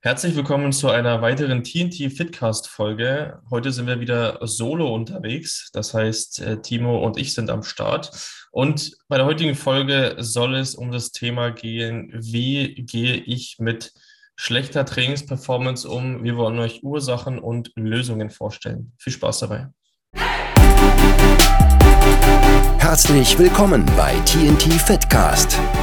Herzlich 0.00 0.36
willkommen 0.36 0.72
zu 0.72 0.90
einer 0.90 1.22
weiteren 1.22 1.64
TNT 1.64 2.12
Fitcast 2.12 2.68
Folge. 2.68 3.42
Heute 3.50 3.72
sind 3.72 3.88
wir 3.88 3.98
wieder 3.98 4.38
solo 4.46 4.94
unterwegs. 4.94 5.70
Das 5.72 5.92
heißt, 5.92 6.40
äh, 6.40 6.62
Timo 6.62 7.04
und 7.04 7.18
ich 7.18 7.34
sind 7.34 7.50
am 7.50 7.64
Start. 7.64 8.12
Und 8.52 8.96
bei 9.08 9.16
der 9.16 9.26
heutigen 9.26 9.56
Folge 9.56 10.14
soll 10.18 10.54
es 10.54 10.76
um 10.76 10.92
das 10.92 11.10
Thema 11.10 11.50
gehen, 11.50 12.12
wie 12.14 12.74
gehe 12.74 13.16
ich 13.16 13.56
mit 13.58 13.92
schlechter 14.36 14.84
Trainingsperformance 14.84 15.88
um? 15.88 16.22
Wir 16.22 16.36
wollen 16.36 16.60
euch 16.60 16.84
Ursachen 16.84 17.40
und 17.40 17.72
Lösungen 17.74 18.30
vorstellen. 18.30 18.92
Viel 18.98 19.12
Spaß 19.12 19.40
dabei. 19.40 19.66
Herzlich 22.78 23.38
willkommen 23.38 23.84
bei 23.96 24.14
TNT 24.24 24.72
Fitcast, 24.80 25.58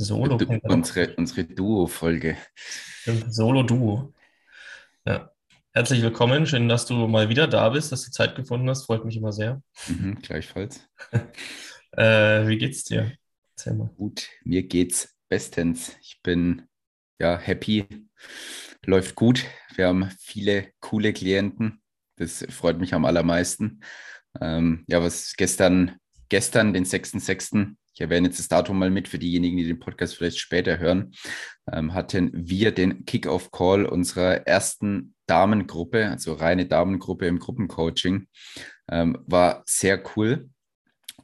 Solo. 0.00 0.38
Unsere, 0.62 1.16
unsere 1.16 1.42
Duo-Folge. 1.42 2.36
Solo-Duo. 3.04 4.14
Ja. 5.04 5.32
Herzlich 5.72 6.02
willkommen. 6.02 6.46
Schön, 6.46 6.68
dass 6.68 6.86
du 6.86 6.94
mal 7.08 7.28
wieder 7.28 7.48
da 7.48 7.68
bist, 7.70 7.90
dass 7.90 8.04
du 8.04 8.12
Zeit 8.12 8.36
gefunden 8.36 8.70
hast. 8.70 8.86
Freut 8.86 9.04
mich 9.04 9.16
immer 9.16 9.32
sehr. 9.32 9.60
Mhm, 9.88 10.20
gleichfalls. 10.22 10.88
äh, 11.96 12.46
wie 12.46 12.58
geht's 12.58 12.84
dir? 12.84 13.12
Erzähl 13.56 13.74
mal. 13.74 13.90
Gut, 13.96 14.28
mir 14.44 14.62
geht's 14.62 15.16
bestens. 15.28 15.96
Ich 16.00 16.20
bin 16.22 16.68
ja 17.18 17.36
happy. 17.36 17.84
Läuft 18.86 19.16
gut. 19.16 19.46
Wir 19.74 19.88
haben 19.88 20.12
viele 20.20 20.68
coole 20.78 21.12
Klienten. 21.12 21.82
Das 22.14 22.46
freut 22.50 22.78
mich 22.78 22.94
am 22.94 23.04
allermeisten. 23.04 23.80
Ähm, 24.40 24.84
ja, 24.86 25.02
was 25.02 25.34
gestern 25.36 25.98
gestern, 26.28 26.72
den 26.72 26.84
6.6., 26.84 27.74
ich 27.98 28.02
erwähne 28.02 28.28
jetzt 28.28 28.38
das 28.38 28.46
Datum 28.46 28.78
mal 28.78 28.90
mit 28.90 29.08
für 29.08 29.18
diejenigen, 29.18 29.56
die 29.56 29.66
den 29.66 29.80
Podcast 29.80 30.14
vielleicht 30.14 30.38
später 30.38 30.78
hören, 30.78 31.10
ähm, 31.72 31.94
hatten 31.94 32.30
wir 32.32 32.70
den 32.70 33.04
Kick-Off-Call 33.04 33.86
unserer 33.86 34.46
ersten 34.46 35.16
Damengruppe, 35.26 36.08
also 36.08 36.34
reine 36.34 36.66
Damengruppe 36.66 37.26
im 37.26 37.40
Gruppencoaching. 37.40 38.28
Ähm, 38.88 39.18
war 39.26 39.64
sehr 39.66 40.00
cool. 40.14 40.48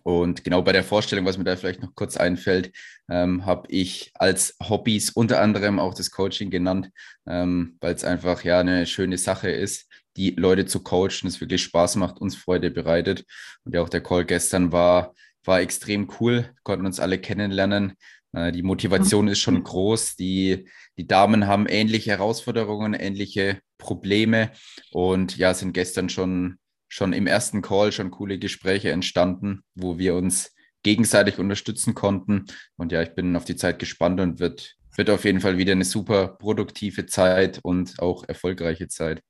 Und 0.03 0.43
genau 0.43 0.63
bei 0.63 0.73
der 0.73 0.83
Vorstellung, 0.83 1.25
was 1.27 1.39
mir 1.39 1.45
da 1.45 1.55
vielleicht 1.55 1.81
noch 1.81 1.95
kurz 1.95 2.17
einfällt, 2.17 2.73
ähm, 3.09 3.47
habe 3.47 3.69
ich 3.71 4.11
als 4.15 4.57
Hobbys 4.61 5.11
unter 5.11 5.41
anderem 5.41 5.79
auch 5.79 5.95
das 5.95 6.11
Coaching 6.11 6.51
genannt, 6.51 6.91
ähm, 7.29 7.77
weil 7.81 7.95
es 7.95 8.03
einfach 8.03 8.43
ja 8.43 8.59
eine 8.59 8.85
schöne 8.87 9.17
Sache 9.17 9.49
ist, 9.49 9.89
die 10.17 10.31
Leute 10.33 10.67
zu 10.67 10.83
coachen, 10.83 11.29
es 11.29 11.41
wirklich 11.41 11.63
Spaß 11.63 11.97
macht, 11.97 12.21
uns 12.21 12.35
Freude 12.35 12.73
bereitet. 12.73 13.25
Und 13.63 13.77
ja, 13.77 13.81
auch 13.81 13.89
der 13.89 14.03
Call 14.03 14.25
gestern 14.25 14.73
war, 14.73 15.15
war 15.47 15.61
extrem 15.61 16.11
cool, 16.21 16.51
konnten 16.63 16.87
uns 16.87 17.01
alle 17.01 17.19
kennenlernen. 17.19 17.95
Äh, 18.33 18.53
die 18.53 18.63
Motivation 18.63 19.29
ist 19.29 19.41
schon 19.41 19.63
groß. 19.63 20.17
Die, 20.17 20.69
die 20.99 21.07
Damen 21.07 21.47
haben 21.47 21.67
ähnliche 21.67 22.11
Herausforderungen, 22.11 22.95
ähnliche 22.95 23.61
Probleme 23.79 24.51
und 24.93 25.37
ja, 25.37 25.55
sind 25.55 25.73
gestern 25.73 26.09
schon, 26.09 26.59
schon 26.89 27.13
im 27.13 27.27
ersten 27.27 27.63
Call 27.63 27.93
schon 27.93 28.11
coole 28.11 28.39
Gespräche 28.39 28.91
entstanden, 28.91 29.63
wo 29.75 29.99
wir 29.99 30.15
uns 30.15 30.55
gegenseitig 30.83 31.39
unterstützen 31.39 31.95
konnten. 31.95 32.47
Und 32.77 32.93
ja, 32.93 33.03
ich 33.03 33.15
bin 33.15 33.35
auf 33.37 33.45
die 33.45 33.57
Zeit 33.57 33.79
gespannt 33.79 34.21
und 34.21 34.39
wird, 34.39 34.77
wird 34.97 35.11
auf 35.11 35.25
jeden 35.25 35.41
Fall 35.41 35.59
wieder 35.59 35.73
eine 35.73 35.85
super 35.85 36.29
produktive 36.29 37.07
Zeit 37.07 37.59
und 37.63 37.99
auch 38.01 38.25
erfolgreiche 38.29 38.89
Zeit. 38.89 39.23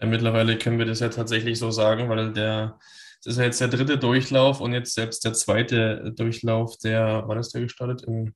Ja, 0.00 0.06
mittlerweile 0.06 0.56
können 0.56 0.78
wir 0.78 0.86
das 0.86 1.00
ja 1.00 1.08
tatsächlich 1.08 1.58
so 1.58 1.70
sagen, 1.70 2.08
weil 2.08 2.32
der, 2.32 2.78
das 3.24 3.34
ist 3.34 3.38
ja 3.38 3.44
jetzt 3.44 3.60
der 3.60 3.68
dritte 3.68 3.98
Durchlauf 3.98 4.60
und 4.60 4.72
jetzt 4.72 4.94
selbst 4.94 5.24
der 5.24 5.34
zweite 5.34 6.12
Durchlauf, 6.16 6.78
der, 6.78 7.24
wann 7.26 7.38
ist 7.38 7.52
der 7.54 7.62
gestartet? 7.62 8.02
Im 8.02 8.34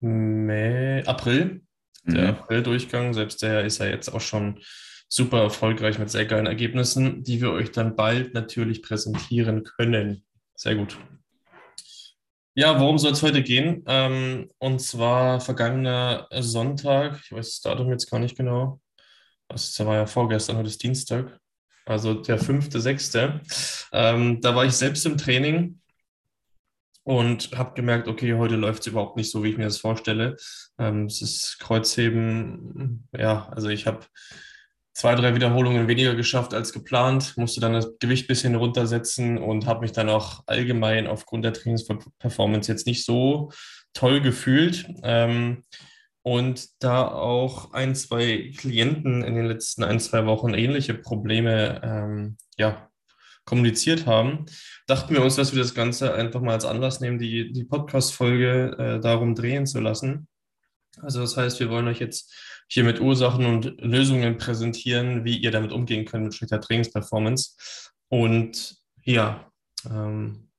Mai, 0.00 1.06
April. 1.06 1.62
Der 2.04 2.32
mhm. 2.32 2.38
April-Durchgang, 2.38 3.12
selbst 3.12 3.42
der 3.42 3.64
ist 3.64 3.78
ja 3.78 3.86
jetzt 3.86 4.08
auch 4.08 4.20
schon 4.20 4.60
super 5.08 5.42
erfolgreich 5.42 5.98
mit 5.98 6.10
sehr 6.10 6.26
geilen 6.26 6.46
Ergebnissen, 6.46 7.22
die 7.22 7.40
wir 7.40 7.52
euch 7.52 7.72
dann 7.72 7.96
bald 7.96 8.34
natürlich 8.34 8.82
präsentieren 8.82 9.64
können. 9.64 10.24
Sehr 10.54 10.74
gut. 10.74 10.98
Ja, 12.54 12.80
worum 12.80 12.98
soll 12.98 13.12
es 13.12 13.22
heute 13.22 13.42
gehen? 13.42 13.84
Ähm, 13.86 14.50
und 14.58 14.80
zwar 14.80 15.40
vergangener 15.40 16.26
Sonntag, 16.40 17.20
ich 17.24 17.32
weiß 17.32 17.46
das 17.46 17.60
Datum 17.60 17.90
jetzt 17.90 18.10
gar 18.10 18.18
nicht 18.18 18.36
genau, 18.36 18.80
das 19.48 19.78
war 19.84 19.94
ja 19.94 20.06
vorgestern, 20.06 20.56
heute 20.56 20.68
ist 20.68 20.82
Dienstag, 20.82 21.38
also 21.88 22.14
der 22.14 22.38
fünfte, 22.38 22.80
sechste. 22.80 23.40
Ähm, 23.92 24.40
da 24.40 24.54
war 24.54 24.64
ich 24.64 24.74
selbst 24.74 25.06
im 25.06 25.16
Training 25.16 25.80
und 27.02 27.56
habe 27.56 27.74
gemerkt, 27.74 28.06
okay, 28.06 28.34
heute 28.34 28.56
läuft 28.56 28.80
es 28.80 28.88
überhaupt 28.88 29.16
nicht 29.16 29.30
so, 29.30 29.42
wie 29.42 29.48
ich 29.50 29.56
mir 29.56 29.64
das 29.64 29.78
vorstelle. 29.78 30.36
Ähm, 30.78 31.06
es 31.06 31.22
ist 31.22 31.58
Kreuzheben, 31.58 33.08
ja, 33.16 33.48
also 33.48 33.68
ich 33.68 33.86
habe 33.86 34.00
zwei, 34.92 35.14
drei 35.14 35.34
Wiederholungen 35.34 35.88
weniger 35.88 36.14
geschafft 36.14 36.52
als 36.52 36.72
geplant, 36.72 37.36
musste 37.36 37.60
dann 37.60 37.72
das 37.72 37.98
Gewicht 37.98 38.24
ein 38.24 38.28
bisschen 38.28 38.54
runtersetzen 38.56 39.38
und 39.38 39.66
habe 39.66 39.80
mich 39.80 39.92
dann 39.92 40.10
auch 40.10 40.42
allgemein 40.46 41.06
aufgrund 41.06 41.44
der 41.44 41.54
Trainingsperformance 41.54 42.70
jetzt 42.70 42.86
nicht 42.86 43.06
so 43.06 43.50
toll 43.94 44.20
gefühlt. 44.20 44.86
Ähm, 45.02 45.64
und 46.28 46.82
da 46.82 47.08
auch 47.08 47.72
ein, 47.72 47.94
zwei 47.94 48.52
Klienten 48.54 49.24
in 49.24 49.34
den 49.34 49.46
letzten 49.46 49.82
ein, 49.82 49.98
zwei 49.98 50.26
Wochen 50.26 50.52
ähnliche 50.52 50.92
Probleme 50.92 51.80
ähm, 51.82 52.36
ja, 52.58 52.90
kommuniziert 53.46 54.04
haben, 54.04 54.44
dachten 54.86 55.14
wir 55.14 55.22
uns, 55.22 55.36
dass 55.36 55.54
wir 55.54 55.62
das 55.62 55.74
Ganze 55.74 56.12
einfach 56.14 56.42
mal 56.42 56.52
als 56.52 56.66
Anlass 56.66 57.00
nehmen, 57.00 57.18
die, 57.18 57.50
die 57.50 57.64
Podcast-Folge 57.64 58.76
äh, 58.78 59.00
darum 59.00 59.34
drehen 59.34 59.66
zu 59.66 59.80
lassen. 59.80 60.28
Also 61.00 61.22
das 61.22 61.38
heißt, 61.38 61.60
wir 61.60 61.70
wollen 61.70 61.88
euch 61.88 61.98
jetzt 61.98 62.30
hier 62.68 62.84
mit 62.84 63.00
Ursachen 63.00 63.46
und 63.46 63.80
Lösungen 63.80 64.36
präsentieren, 64.36 65.24
wie 65.24 65.38
ihr 65.38 65.50
damit 65.50 65.72
umgehen 65.72 66.04
könnt 66.04 66.24
mit 66.24 66.34
schlechter 66.34 66.60
Trainingsperformance. 66.60 67.56
Und 68.08 68.76
ja, 69.02 69.50
ähm, 69.88 70.50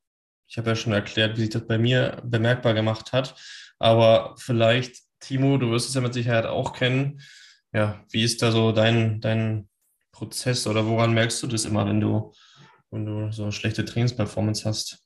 ich 0.48 0.58
habe 0.58 0.72
ja 0.72 0.76
schon 0.76 0.94
erklärt, 0.94 1.38
wie 1.38 1.42
sich 1.42 1.52
das 1.52 1.68
bei 1.68 1.78
mir 1.78 2.24
bemerkbar 2.26 2.74
gemacht 2.74 3.14
hat. 3.14 3.36
Aber 3.78 4.34
vielleicht 4.40 5.09
Timo, 5.20 5.58
du 5.58 5.72
wirst 5.72 5.90
es 5.90 5.96
ja 5.96 6.02
mit 6.02 6.14
Sicherheit 6.14 6.46
auch 6.46 6.74
kennen. 6.74 7.22
Ja, 7.74 8.04
wie 8.12 8.24
ist 8.24 8.42
da 8.42 8.52
so 8.52 8.72
dein, 8.72 9.22
dein 9.22 9.70
Prozess 10.12 10.68
oder 10.68 10.86
woran 10.86 11.14
merkst 11.14 11.42
du 11.44 11.48
das 11.48 11.66
immer, 11.66 11.86
wenn 11.86 12.00
du, 12.00 12.34
wenn 12.92 13.06
du 13.06 13.32
so 13.32 13.52
schlechte 13.52 13.86
Trainingsperformance 13.86 14.66
hast? 14.66 15.04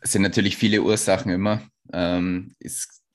Es 0.00 0.12
sind 0.12 0.22
natürlich 0.22 0.56
viele 0.56 0.82
Ursachen 0.82 1.30
immer. 1.30 1.62
Ähm, 1.92 2.54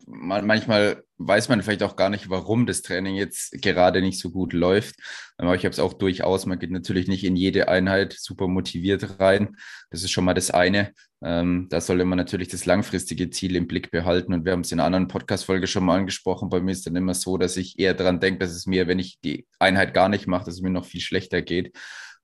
ist 0.06 0.46
manchmal 0.46 1.04
weiß 1.28 1.50
man 1.50 1.62
vielleicht 1.62 1.84
auch 1.84 1.96
gar 1.96 2.10
nicht, 2.10 2.30
warum 2.30 2.66
das 2.66 2.82
Training 2.82 3.16
jetzt 3.16 3.62
gerade 3.62 4.02
nicht 4.02 4.20
so 4.20 4.30
gut 4.32 4.54
läuft. 4.54 4.96
Aber 5.38 5.56
ich 5.56 5.64
habe 5.64 5.72
es 5.72 5.80
auch 5.80 5.94
durchaus, 5.94 6.46
man 6.46 6.60
geht 6.60 6.72
natürlich 6.72 7.08
nicht 7.08 7.24
in 7.24 7.36
jede 7.36 7.68
Einheit 7.68 8.14
super 8.18 8.48
motiviert 8.48 9.20
rein. 9.20 9.56
Das 9.90 10.04
ist 10.04 10.12
schon 10.12 10.26
mal 10.26 10.34
das 10.34 10.52
eine. 10.52 10.94
Ähm, 11.24 11.68
da 11.70 11.80
sollte 11.80 12.06
man 12.06 12.18
natürlich 12.18 12.50
das 12.50 12.66
langfristige 12.66 13.30
Ziel 13.30 13.56
im 13.56 13.68
Blick 13.68 13.92
behalten. 13.92 14.34
Und 14.34 14.46
wir 14.46 14.52
haben 14.52 14.62
es 14.62 14.72
in 14.72 14.80
einer 14.80 14.88
anderen 14.88 15.08
Podcast-Folge 15.08 15.68
schon 15.68 15.86
mal 15.86 16.00
angesprochen. 16.00 16.50
Bei 16.50 16.60
mir 16.60 16.72
ist 16.72 16.86
dann 16.86 16.96
immer 16.96 17.14
so, 17.14 17.38
dass 17.38 17.56
ich 17.56 17.80
eher 17.80 17.94
daran 17.94 18.20
denke, 18.20 18.40
dass 18.40 18.52
es 18.52 18.66
mir, 18.66 18.88
wenn 18.88 19.00
ich 19.00 19.20
die 19.22 19.48
Einheit 19.60 19.94
gar 19.94 20.10
nicht 20.10 20.28
mache, 20.28 20.46
dass 20.46 20.56
es 20.56 20.62
mir 20.62 20.70
noch 20.70 20.86
viel 20.86 21.02
schlechter 21.02 21.42
geht. 21.42 21.76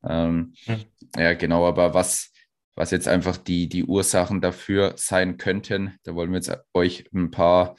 Ähm, 0.08 0.54
hm. 0.66 0.80
Ja, 1.16 1.34
genau. 1.34 1.66
Aber 1.66 1.94
was, 1.94 2.32
was 2.80 2.92
jetzt 2.92 3.10
einfach 3.10 3.36
die, 3.36 3.68
die 3.68 3.84
Ursachen 3.84 4.40
dafür 4.40 4.94
sein 4.96 5.38
könnten, 5.38 5.98
da 6.04 6.16
wollen 6.16 6.31
wir 6.31 6.38
jetzt 6.38 6.58
euch 6.74 7.04
ein 7.14 7.30
paar 7.30 7.76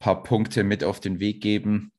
paar 0.00 0.22
Punkte 0.22 0.64
mit 0.64 0.82
auf 0.82 0.98
den 0.98 1.20
Weg 1.20 1.40
geben, 1.40 1.92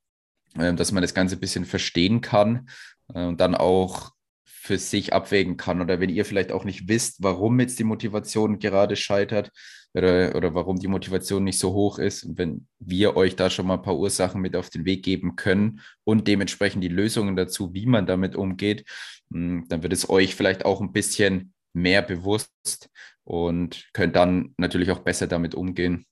äh, 0.58 0.74
dass 0.74 0.92
man 0.92 1.02
das 1.02 1.14
Ganze 1.14 1.36
ein 1.36 1.40
bisschen 1.40 1.64
verstehen 1.64 2.20
kann 2.20 2.68
äh, 3.14 3.24
und 3.24 3.40
dann 3.40 3.54
auch 3.54 4.10
für 4.44 4.76
sich 4.78 5.12
abwägen 5.12 5.56
kann. 5.56 5.80
Oder 5.80 6.00
wenn 6.00 6.10
ihr 6.10 6.24
vielleicht 6.24 6.52
auch 6.52 6.64
nicht 6.64 6.88
wisst, 6.88 7.22
warum 7.22 7.58
jetzt 7.60 7.78
die 7.78 7.84
Motivation 7.84 8.58
gerade 8.58 8.96
scheitert 8.96 9.50
oder, 9.94 10.34
oder 10.34 10.54
warum 10.54 10.78
die 10.78 10.88
Motivation 10.88 11.44
nicht 11.44 11.58
so 11.58 11.72
hoch 11.72 11.98
ist, 11.98 12.24
und 12.24 12.38
wenn 12.38 12.66
wir 12.78 13.16
euch 13.16 13.36
da 13.36 13.50
schon 13.50 13.66
mal 13.66 13.74
ein 13.74 13.82
paar 13.82 13.98
Ursachen 13.98 14.40
mit 14.40 14.56
auf 14.56 14.70
den 14.70 14.84
Weg 14.84 15.04
geben 15.04 15.36
können 15.36 15.80
und 16.04 16.28
dementsprechend 16.28 16.82
die 16.82 16.88
Lösungen 16.88 17.36
dazu, 17.36 17.72
wie 17.72 17.86
man 17.86 18.06
damit 18.06 18.36
umgeht, 18.36 18.84
hm, 19.32 19.66
dann 19.68 19.82
wird 19.82 19.92
es 19.92 20.10
euch 20.10 20.34
vielleicht 20.34 20.64
auch 20.64 20.80
ein 20.80 20.92
bisschen 20.92 21.51
mehr 21.72 22.02
bewusst 22.02 22.90
und 23.24 23.88
könnt 23.92 24.16
dann 24.16 24.54
natürlich 24.56 24.90
auch 24.90 25.00
besser 25.00 25.26
damit 25.26 25.54
umgehen. 25.54 26.06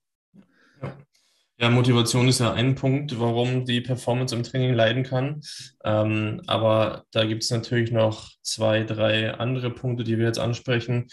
Ja, 1.58 1.68
Motivation 1.68 2.26
ist 2.26 2.40
ja 2.40 2.54
ein 2.54 2.74
Punkt, 2.74 3.20
warum 3.20 3.66
die 3.66 3.82
Performance 3.82 4.34
im 4.34 4.42
Training 4.42 4.72
leiden 4.72 5.02
kann. 5.02 5.42
Ähm, 5.84 6.40
aber 6.46 7.04
da 7.10 7.26
gibt 7.26 7.42
es 7.42 7.50
natürlich 7.50 7.92
noch 7.92 8.30
zwei, 8.42 8.82
drei 8.84 9.34
andere 9.34 9.70
Punkte, 9.70 10.02
die 10.02 10.16
wir 10.16 10.24
jetzt 10.24 10.38
ansprechen. 10.38 11.08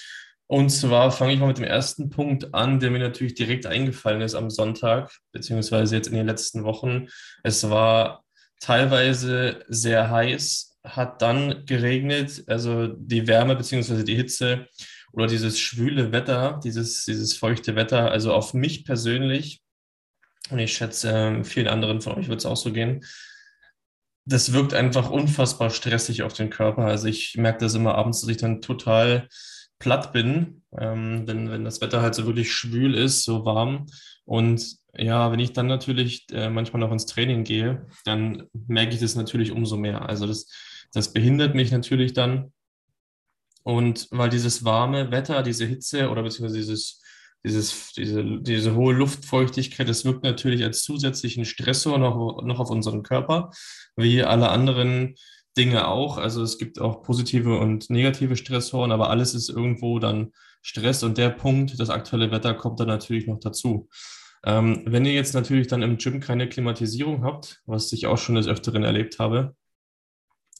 Und 0.45 0.69
zwar 0.69 1.11
fange 1.11 1.33
ich 1.33 1.39
mal 1.39 1.47
mit 1.47 1.57
dem 1.57 1.65
ersten 1.65 2.09
Punkt 2.09 2.53
an, 2.53 2.79
der 2.79 2.91
mir 2.91 2.99
natürlich 2.99 3.35
direkt 3.35 3.65
eingefallen 3.65 4.21
ist 4.21 4.35
am 4.35 4.49
Sonntag, 4.49 5.11
beziehungsweise 5.33 5.97
jetzt 5.97 6.07
in 6.07 6.15
den 6.15 6.25
letzten 6.25 6.63
Wochen. 6.63 7.07
Es 7.43 7.69
war 7.69 8.23
teilweise 8.61 9.65
sehr 9.67 10.09
heiß, 10.09 10.76
hat 10.83 11.21
dann 11.21 11.65
geregnet, 11.65 12.43
also 12.47 12.87
die 12.87 13.27
Wärme 13.27 13.55
beziehungsweise 13.55 14.03
die 14.03 14.15
Hitze 14.15 14.67
oder 15.11 15.27
dieses 15.27 15.59
schwüle 15.59 16.11
Wetter, 16.11 16.59
dieses, 16.63 17.05
dieses 17.05 17.35
feuchte 17.35 17.75
Wetter, 17.75 18.11
also 18.11 18.33
auf 18.33 18.53
mich 18.53 18.85
persönlich 18.85 19.61
und 20.49 20.59
ich 20.59 20.73
schätze, 20.73 21.11
ähm, 21.11 21.45
vielen 21.45 21.67
anderen 21.67 22.01
von 22.01 22.13
euch 22.13 22.29
wird 22.29 22.39
es 22.39 22.45
auch 22.45 22.57
so 22.57 22.71
gehen. 22.71 23.03
Das 24.25 24.53
wirkt 24.53 24.73
einfach 24.73 25.09
unfassbar 25.09 25.69
stressig 25.69 26.23
auf 26.23 26.33
den 26.33 26.49
Körper. 26.49 26.85
Also 26.85 27.07
ich 27.07 27.35
merke 27.37 27.59
das 27.59 27.75
immer 27.75 27.95
abends, 27.95 28.21
dass 28.21 28.29
ich 28.29 28.37
dann 28.37 28.61
total 28.61 29.27
platt 29.79 30.11
bin, 30.11 30.63
ähm, 30.77 31.23
wenn, 31.27 31.49
wenn 31.49 31.65
das 31.65 31.81
Wetter 31.81 32.01
halt 32.01 32.15
so 32.15 32.25
wirklich 32.25 32.51
schwül 32.51 32.95
ist, 32.95 33.23
so 33.23 33.45
warm. 33.45 33.87
Und 34.25 34.77
ja, 34.95 35.31
wenn 35.31 35.39
ich 35.39 35.53
dann 35.53 35.67
natürlich 35.67 36.25
äh, 36.31 36.49
manchmal 36.49 36.81
noch 36.81 36.91
ins 36.91 37.05
Training 37.05 37.43
gehe, 37.43 37.85
dann 38.05 38.43
merke 38.67 38.93
ich 38.93 38.99
das 38.99 39.15
natürlich 39.15 39.51
umso 39.51 39.77
mehr. 39.77 40.07
Also 40.07 40.27
das, 40.27 40.47
das 40.93 41.13
behindert 41.13 41.55
mich 41.55 41.71
natürlich 41.71 42.13
dann. 42.13 42.51
Und 43.63 44.07
weil 44.11 44.29
dieses 44.29 44.63
warme 44.63 45.11
Wetter, 45.11 45.43
diese 45.43 45.65
Hitze 45.65 46.09
oder 46.09 46.23
beziehungsweise 46.23 46.57
dieses 46.57 47.01
dieses, 47.45 47.93
diese, 47.93 48.23
diese 48.41 48.75
hohe 48.75 48.93
Luftfeuchtigkeit, 48.93 49.87
das 49.87 50.05
wirkt 50.05 50.23
natürlich 50.23 50.63
als 50.63 50.83
zusätzlichen 50.83 51.45
Stressor 51.45 51.97
noch, 51.97 52.43
noch 52.43 52.59
auf 52.59 52.69
unseren 52.69 53.03
Körper, 53.03 53.51
wie 53.95 54.23
alle 54.23 54.49
anderen 54.49 55.15
Dinge 55.57 55.87
auch. 55.87 56.17
Also 56.17 56.43
es 56.43 56.57
gibt 56.57 56.79
auch 56.79 57.03
positive 57.03 57.57
und 57.57 57.89
negative 57.89 58.35
Stressoren, 58.35 58.91
aber 58.91 59.09
alles 59.09 59.33
ist 59.33 59.49
irgendwo 59.49 59.99
dann 59.99 60.33
Stress 60.61 61.03
und 61.03 61.17
der 61.17 61.29
Punkt, 61.29 61.79
das 61.79 61.89
aktuelle 61.89 62.31
Wetter 62.31 62.53
kommt 62.53 62.79
dann 62.79 62.87
natürlich 62.87 63.27
noch 63.27 63.39
dazu. 63.39 63.87
Ähm, 64.45 64.83
wenn 64.85 65.05
ihr 65.05 65.13
jetzt 65.13 65.33
natürlich 65.33 65.67
dann 65.67 65.81
im 65.81 65.97
Gym 65.97 66.19
keine 66.19 66.47
Klimatisierung 66.47 67.23
habt, 67.23 67.61
was 67.65 67.91
ich 67.91 68.07
auch 68.07 68.17
schon 68.17 68.35
des 68.35 68.47
Öfteren 68.47 68.83
erlebt 68.83 69.19
habe, 69.19 69.55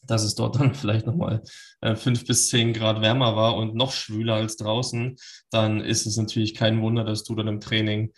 dass 0.05 0.23
es 0.23 0.35
dort 0.35 0.55
dann 0.59 0.73
vielleicht 0.73 1.05
nochmal 1.05 1.43
äh, 1.81 1.95
fünf 1.95 2.25
bis 2.25 2.49
zehn 2.49 2.73
Grad 2.73 3.01
wärmer 3.01 3.35
war 3.35 3.55
und 3.55 3.75
noch 3.75 3.91
schwüler 3.91 4.35
als 4.35 4.57
draußen, 4.57 5.17
dann 5.49 5.81
ist 5.81 6.05
es 6.05 6.17
natürlich 6.17 6.55
kein 6.55 6.81
Wunder, 6.81 7.03
dass 7.03 7.23
du 7.23 7.35
dann 7.35 7.47
im 7.47 7.59
Training 7.59 8.13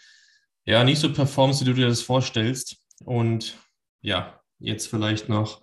ja 0.65 0.83
nicht 0.83 0.99
so 0.99 1.11
performst, 1.11 1.61
wie 1.61 1.65
du 1.65 1.73
dir 1.73 1.87
das 1.87 2.01
vorstellst. 2.01 2.77
Und 3.03 3.57
ja, 4.01 4.39
jetzt 4.59 4.87
vielleicht 4.87 5.29
noch 5.29 5.61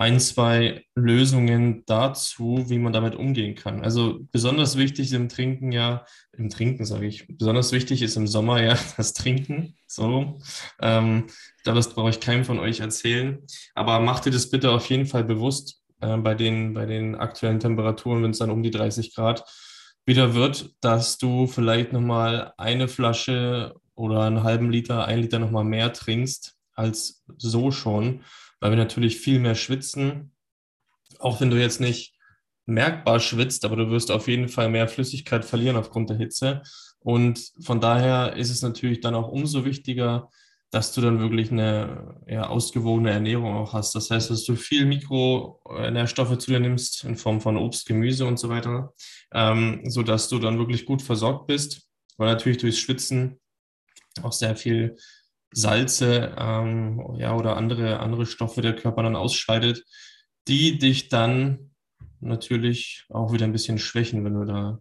ein, 0.00 0.18
zwei 0.18 0.86
Lösungen 0.94 1.84
dazu, 1.84 2.64
wie 2.68 2.78
man 2.78 2.94
damit 2.94 3.14
umgehen 3.14 3.54
kann. 3.54 3.84
Also 3.84 4.20
besonders 4.32 4.78
wichtig 4.78 5.08
ist 5.08 5.12
im 5.12 5.28
Trinken 5.28 5.72
ja, 5.72 6.06
im 6.32 6.48
Trinken 6.48 6.86
sage 6.86 7.06
ich, 7.06 7.26
besonders 7.28 7.70
wichtig 7.70 8.00
ist 8.00 8.16
im 8.16 8.26
Sommer 8.26 8.62
ja 8.62 8.78
das 8.96 9.12
Trinken. 9.12 9.76
So, 9.86 10.38
ähm, 10.80 11.26
das 11.64 11.90
brauche 11.90 12.08
ich 12.08 12.20
keinem 12.20 12.46
von 12.46 12.58
euch 12.58 12.80
erzählen. 12.80 13.40
Aber 13.74 14.00
macht 14.00 14.24
dir 14.24 14.30
das 14.30 14.48
bitte 14.48 14.70
auf 14.70 14.88
jeden 14.88 15.04
Fall 15.04 15.22
bewusst 15.22 15.82
äh, 16.00 16.16
bei, 16.16 16.34
den, 16.34 16.72
bei 16.72 16.86
den 16.86 17.14
aktuellen 17.14 17.60
Temperaturen, 17.60 18.22
wenn 18.22 18.30
es 18.30 18.38
dann 18.38 18.50
um 18.50 18.62
die 18.62 18.70
30 18.70 19.14
Grad 19.14 19.44
wieder 20.06 20.32
wird, 20.32 20.70
dass 20.80 21.18
du 21.18 21.46
vielleicht 21.46 21.92
nochmal 21.92 22.54
eine 22.56 22.88
Flasche 22.88 23.74
oder 23.94 24.22
einen 24.22 24.44
halben 24.44 24.70
Liter, 24.70 25.04
ein 25.04 25.20
Liter 25.20 25.38
nochmal 25.38 25.64
mehr 25.64 25.92
trinkst 25.92 26.56
als 26.74 27.22
so 27.36 27.70
schon 27.70 28.22
weil 28.60 28.70
wir 28.70 28.76
natürlich 28.76 29.18
viel 29.18 29.40
mehr 29.40 29.54
schwitzen. 29.54 30.32
Auch 31.18 31.40
wenn 31.40 31.50
du 31.50 31.60
jetzt 31.60 31.80
nicht 31.80 32.14
merkbar 32.66 33.20
schwitzt, 33.20 33.64
aber 33.64 33.76
du 33.76 33.90
wirst 33.90 34.10
auf 34.10 34.28
jeden 34.28 34.48
Fall 34.48 34.68
mehr 34.68 34.88
Flüssigkeit 34.88 35.44
verlieren 35.44 35.76
aufgrund 35.76 36.10
der 36.10 36.16
Hitze. 36.16 36.62
Und 37.00 37.52
von 37.60 37.80
daher 37.80 38.36
ist 38.36 38.50
es 38.50 38.62
natürlich 38.62 39.00
dann 39.00 39.14
auch 39.14 39.28
umso 39.28 39.64
wichtiger, 39.64 40.28
dass 40.70 40.92
du 40.92 41.00
dann 41.00 41.18
wirklich 41.18 41.50
eine 41.50 42.22
ja, 42.28 42.46
ausgewogene 42.46 43.10
Ernährung 43.10 43.54
auch 43.54 43.72
hast. 43.72 43.94
Das 43.94 44.10
heißt, 44.10 44.30
dass 44.30 44.44
du 44.44 44.54
viel 44.54 44.86
Mikronährstoffe 44.86 46.38
zu 46.38 46.52
dir 46.52 46.60
nimmst 46.60 47.02
in 47.04 47.16
Form 47.16 47.40
von 47.40 47.56
Obst, 47.56 47.86
Gemüse 47.86 48.24
und 48.24 48.38
so 48.38 48.48
weiter, 48.48 48.94
ähm, 49.32 49.82
sodass 49.86 50.28
du 50.28 50.38
dann 50.38 50.58
wirklich 50.58 50.86
gut 50.86 51.02
versorgt 51.02 51.48
bist, 51.48 51.88
weil 52.18 52.28
natürlich 52.28 52.58
durchs 52.58 52.78
Schwitzen 52.78 53.40
auch 54.22 54.32
sehr 54.32 54.54
viel 54.54 54.96
Salze 55.52 56.34
ähm, 56.38 57.14
ja, 57.16 57.34
oder 57.34 57.56
andere, 57.56 58.00
andere 58.00 58.26
Stoffe 58.26 58.60
der 58.62 58.76
Körper 58.76 59.02
dann 59.02 59.16
ausscheidet, 59.16 59.84
die 60.48 60.78
dich 60.78 61.08
dann 61.08 61.72
natürlich 62.20 63.04
auch 63.08 63.32
wieder 63.32 63.46
ein 63.46 63.52
bisschen 63.52 63.78
schwächen, 63.78 64.24
wenn 64.24 64.34
du 64.34 64.44
da, 64.44 64.80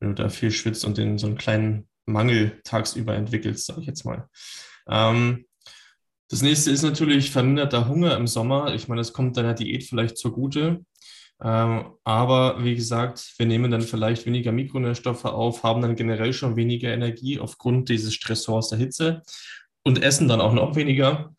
wenn 0.00 0.10
du 0.10 0.14
da 0.22 0.28
viel 0.28 0.50
schwitzt 0.50 0.84
und 0.84 0.98
den 0.98 1.18
so 1.18 1.26
einen 1.26 1.36
kleinen 1.36 1.88
Mangel 2.06 2.60
tagsüber 2.64 3.14
entwickelst, 3.14 3.66
sage 3.66 3.80
ich 3.80 3.86
jetzt 3.86 4.04
mal. 4.04 4.28
Ähm, 4.88 5.46
das 6.28 6.42
nächste 6.42 6.70
ist 6.70 6.82
natürlich 6.82 7.30
verminderter 7.30 7.88
Hunger 7.88 8.16
im 8.16 8.26
Sommer. 8.26 8.74
Ich 8.74 8.88
meine, 8.88 9.00
das 9.00 9.12
kommt 9.12 9.36
deiner 9.36 9.54
Diät 9.54 9.84
vielleicht 9.84 10.18
zugute. 10.18 10.84
Ähm, 11.42 11.92
aber 12.02 12.64
wie 12.64 12.74
gesagt, 12.74 13.34
wir 13.36 13.46
nehmen 13.46 13.70
dann 13.70 13.82
vielleicht 13.82 14.24
weniger 14.26 14.52
Mikronährstoffe 14.52 15.26
auf, 15.26 15.62
haben 15.62 15.82
dann 15.82 15.94
generell 15.94 16.32
schon 16.32 16.56
weniger 16.56 16.92
Energie 16.92 17.38
aufgrund 17.38 17.90
dieses 17.90 18.14
Stressors 18.14 18.70
der 18.70 18.78
Hitze 18.78 19.22
und 19.86 20.02
essen 20.02 20.26
dann 20.26 20.40
auch 20.40 20.52
noch 20.52 20.74
weniger. 20.74 21.32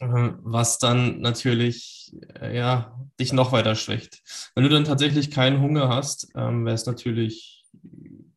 Was 0.00 0.78
dann 0.78 1.20
natürlich 1.20 2.12
äh, 2.40 2.56
ja, 2.56 2.98
dich 3.20 3.32
noch 3.32 3.52
weiter 3.52 3.76
schwächt. 3.76 4.20
Wenn 4.56 4.64
du 4.64 4.68
dann 4.70 4.84
tatsächlich 4.84 5.30
keinen 5.30 5.60
Hunger 5.60 5.88
hast, 5.88 6.28
ähm, 6.34 6.66
wäre 6.66 6.74
es 6.74 6.86
natürlich 6.86 7.64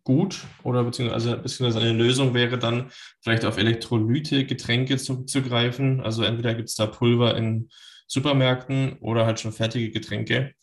gut 0.04 0.46
oder 0.64 0.84
beziehungsweise, 0.84 1.38
beziehungsweise 1.38 1.84
eine 1.84 1.98
Lösung 1.98 2.36
wäre 2.36 2.60
dann 2.60 2.92
vielleicht 3.22 3.46
auf 3.46 3.58
Elektrolyte-Getränke 3.58 4.98
zuzugreifen. 4.98 6.02
Also 6.02 6.24
entweder 6.24 6.54
gibt 6.54 6.70
es 6.70 6.76
da 6.76 6.86
Pulver 6.86 7.36
in 7.36 7.70
Supermärkten 8.06 9.00
oder 9.00 9.26
halt 9.26 9.40
schon 9.40 9.54
fertige 9.54 9.90
Getränke. 9.90 10.54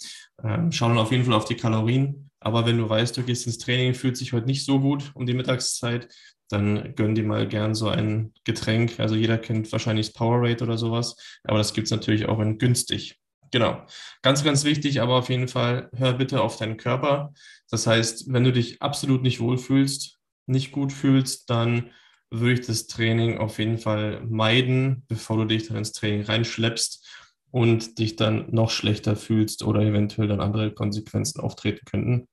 Ähm, 0.43 0.71
schauen 0.71 0.97
auf 0.99 1.11
jeden 1.11 1.25
Fall 1.25 1.35
auf 1.35 1.47
die 1.47 1.57
Kalorien. 1.57 2.31
Aber 2.45 2.67
wenn 2.67 2.77
du 2.77 2.89
weißt, 2.89 3.17
du 3.17 3.23
gehst 3.23 3.47
ins 3.47 3.57
Training, 3.57 3.95
fühlt 3.95 4.19
sich 4.19 4.35
heute 4.35 4.47
nicht 4.47 4.67
so 4.67 4.79
gut 4.79 5.13
um 5.15 5.25
die 5.25 5.33
Mittagszeit, 5.33 6.09
dann 6.49 6.95
gönn 6.95 7.15
dir 7.15 7.25
mal 7.25 7.49
gern 7.49 7.75
so 7.75 7.89
ein 7.89 8.33
Getränk. 8.45 9.01
Also 9.01 9.15
jeder 9.15 9.39
kennt 9.39 9.71
wahrscheinlich 9.73 10.09
das 10.09 10.15
Powerade 10.15 10.63
oder 10.65 10.79
sowas, 10.79 11.17
aber 11.45 11.59
das 11.59 11.75
gibt 11.75 11.87
es 11.87 11.91
natürlich 11.91 12.27
auch 12.27 12.41
in 12.41 12.59
günstig. 12.59 13.19
Genau. 13.51 13.87
Ganz, 14.23 14.43
ganz 14.43 14.65
wichtig, 14.65 15.01
aber 15.01 15.15
auf 15.15 15.29
jeden 15.29 15.49
Fall, 15.49 15.89
hör 15.95 16.15
bitte 16.15 16.41
auf 16.41 16.57
deinen 16.57 16.77
Körper. 16.77 17.33
Das 17.71 17.87
heißt, 17.87 18.33
wenn 18.33 18.45
du 18.45 18.53
dich 18.53 18.83
absolut 18.83 19.23
nicht 19.23 19.41
wohlfühlst, 19.41 20.19
nicht 20.47 20.73
gut 20.73 20.93
fühlst, 20.93 21.49
dann 21.51 21.91
würde 22.31 22.55
ich 22.55 22.67
das 22.67 22.89
Training 22.89 23.39
auf 23.39 23.59
jeden 23.59 23.79
Fall 23.79 24.25
meiden, 24.27 25.05
bevor 25.09 25.37
du 25.37 25.45
dich 25.45 25.69
dann 25.69 25.77
ins 25.77 25.93
Training 25.93 26.23
reinschleppst 26.23 27.07
und 27.51 27.99
dich 27.99 28.17
dann 28.17 28.51
noch 28.51 28.71
schlechter 28.71 29.15
fühlst 29.15 29.63
oder 29.63 29.83
eventuell 29.83 30.27
dann 30.27 30.41
andere 30.41 30.73
Konsequenzen 30.73 31.41
auftreten 31.41 31.85
könnten. 31.85 32.29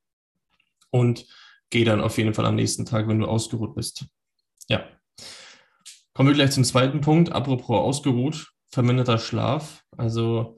Und 0.89 1.27
geh 1.71 1.83
dann 1.83 2.01
auf 2.01 2.17
jeden 2.17 2.35
Fall 2.35 2.45
am 2.45 2.55
nächsten 2.55 2.85
Tag, 2.85 3.07
wenn 3.07 3.19
du 3.19 3.25
ausgeruht 3.25 3.73
bist. 3.73 4.05
Ja. 4.69 4.85
Kommen 6.13 6.29
wir 6.29 6.35
gleich 6.35 6.51
zum 6.51 6.63
zweiten 6.63 7.01
Punkt. 7.01 7.31
Apropos 7.31 7.79
ausgeruht, 7.79 8.51
verminderter 8.69 9.17
Schlaf. 9.17 9.83
Also 9.97 10.57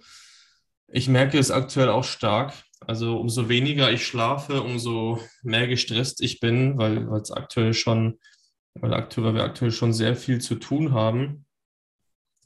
ich 0.87 1.07
merke 1.07 1.39
es 1.39 1.51
aktuell 1.51 1.89
auch 1.89 2.03
stark. 2.03 2.53
Also 2.81 3.17
umso 3.17 3.47
weniger 3.47 3.91
ich 3.91 4.05
schlafe, 4.05 4.61
umso 4.61 5.19
mehr 5.41 5.67
gestresst 5.67 6.21
ich 6.21 6.39
bin, 6.39 6.77
weil 6.77 7.07
es 7.13 7.31
aktuell 7.31 7.73
schon, 7.73 8.19
weil, 8.73 8.93
aktuell, 8.93 9.35
wir 9.35 9.43
aktuell 9.43 9.71
schon 9.71 9.93
sehr 9.93 10.15
viel 10.15 10.41
zu 10.41 10.55
tun 10.55 10.91
haben, 10.91 11.45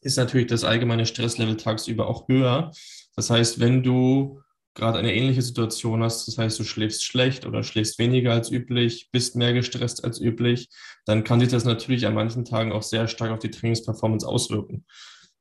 ist 0.01 0.17
natürlich 0.17 0.47
das 0.47 0.63
allgemeine 0.63 1.05
Stresslevel 1.05 1.57
tagsüber 1.57 2.07
auch 2.07 2.27
höher. 2.27 2.71
Das 3.15 3.29
heißt, 3.29 3.59
wenn 3.59 3.81
du 3.81 4.41
gerade 4.77 4.99
eine 4.99 5.13
ähnliche 5.13 5.41
Situation 5.41 6.03
hast, 6.03 6.27
das 6.27 6.37
heißt, 6.37 6.59
du 6.59 6.63
schläfst 6.63 7.03
schlecht 7.03 7.45
oder 7.45 7.63
schläfst 7.63 7.99
weniger 7.99 8.31
als 8.31 8.49
üblich, 8.49 9.09
bist 9.11 9.35
mehr 9.35 9.53
gestresst 9.53 10.05
als 10.05 10.21
üblich, 10.21 10.69
dann 11.05 11.23
kann 11.23 11.39
sich 11.39 11.49
das 11.49 11.65
natürlich 11.65 12.05
an 12.07 12.13
manchen 12.13 12.45
Tagen 12.45 12.71
auch 12.71 12.83
sehr 12.83 13.07
stark 13.07 13.31
auf 13.31 13.39
die 13.39 13.51
Trainingsperformance 13.51 14.25
auswirken. 14.25 14.85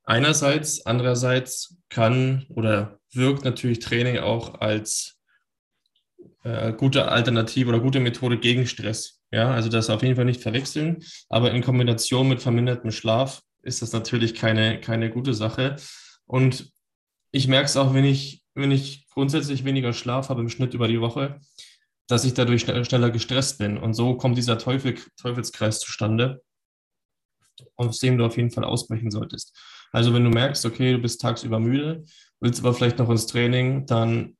Einerseits, 0.03 0.85
andererseits 0.85 1.77
kann 1.89 2.45
oder 2.49 2.99
wirkt 3.13 3.45
natürlich 3.45 3.79
Training 3.79 4.19
auch 4.19 4.59
als 4.59 5.17
äh, 6.43 6.73
gute 6.73 7.09
Alternative 7.09 7.69
oder 7.69 7.79
gute 7.79 7.99
Methode 7.99 8.37
gegen 8.39 8.67
Stress. 8.67 9.21
Ja, 9.31 9.51
also 9.51 9.69
das 9.69 9.89
auf 9.89 10.01
jeden 10.03 10.15
Fall 10.15 10.25
nicht 10.25 10.41
verwechseln, 10.41 11.03
aber 11.29 11.51
in 11.51 11.61
Kombination 11.61 12.29
mit 12.29 12.41
vermindertem 12.41 12.91
Schlaf 12.91 13.41
ist 13.61 13.81
das 13.81 13.91
natürlich 13.91 14.33
keine, 14.33 14.79
keine 14.79 15.09
gute 15.09 15.33
Sache. 15.33 15.75
Und 16.25 16.71
ich 17.31 17.47
merke 17.47 17.65
es 17.65 17.75
auch, 17.75 17.93
wenn 17.93 18.05
ich 18.05 18.43
wenn 18.57 18.71
ich 18.71 19.07
grundsätzlich 19.09 19.63
weniger 19.63 19.93
Schlaf 19.93 20.29
habe 20.29 20.41
im 20.41 20.49
Schnitt 20.49 20.73
über 20.73 20.87
die 20.87 20.99
Woche, 20.99 21.39
dass 22.07 22.25
ich 22.25 22.33
dadurch 22.33 22.61
schneller 22.61 23.11
gestresst 23.11 23.59
bin. 23.59 23.77
Und 23.77 23.93
so 23.93 24.15
kommt 24.15 24.37
dieser 24.37 24.57
Teufel, 24.57 24.95
Teufelskreis 25.17 25.79
zustande, 25.79 26.41
aus 27.75 27.99
dem 27.99 28.17
du 28.17 28.25
auf 28.25 28.37
jeden 28.37 28.51
Fall 28.51 28.63
ausbrechen 28.63 29.11
solltest. 29.11 29.55
Also 29.91 30.13
wenn 30.13 30.23
du 30.23 30.29
merkst, 30.29 30.65
okay, 30.65 30.93
du 30.93 30.99
bist 30.99 31.21
tagsüber 31.21 31.59
müde, 31.59 32.03
willst 32.39 32.59
aber 32.59 32.73
vielleicht 32.73 32.97
noch 32.97 33.09
ins 33.09 33.27
Training, 33.27 33.85
dann 33.85 34.37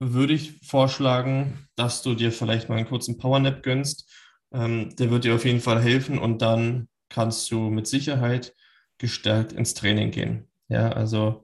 würde 0.00 0.34
ich 0.34 0.60
vorschlagen, 0.66 1.68
dass 1.76 2.02
du 2.02 2.14
dir 2.14 2.32
vielleicht 2.32 2.68
mal 2.68 2.76
einen 2.76 2.88
kurzen 2.88 3.18
Powernap 3.18 3.62
gönnst. 3.62 4.10
Ähm, 4.52 4.94
der 4.96 5.10
wird 5.10 5.24
dir 5.24 5.34
auf 5.34 5.44
jeden 5.44 5.60
Fall 5.60 5.80
helfen 5.80 6.18
und 6.18 6.42
dann 6.42 6.88
kannst 7.08 7.50
du 7.50 7.70
mit 7.70 7.86
Sicherheit 7.86 8.54
gestärkt 8.98 9.52
ins 9.52 9.74
Training 9.74 10.10
gehen. 10.10 10.48
Ja, 10.68 10.90
also 10.90 11.43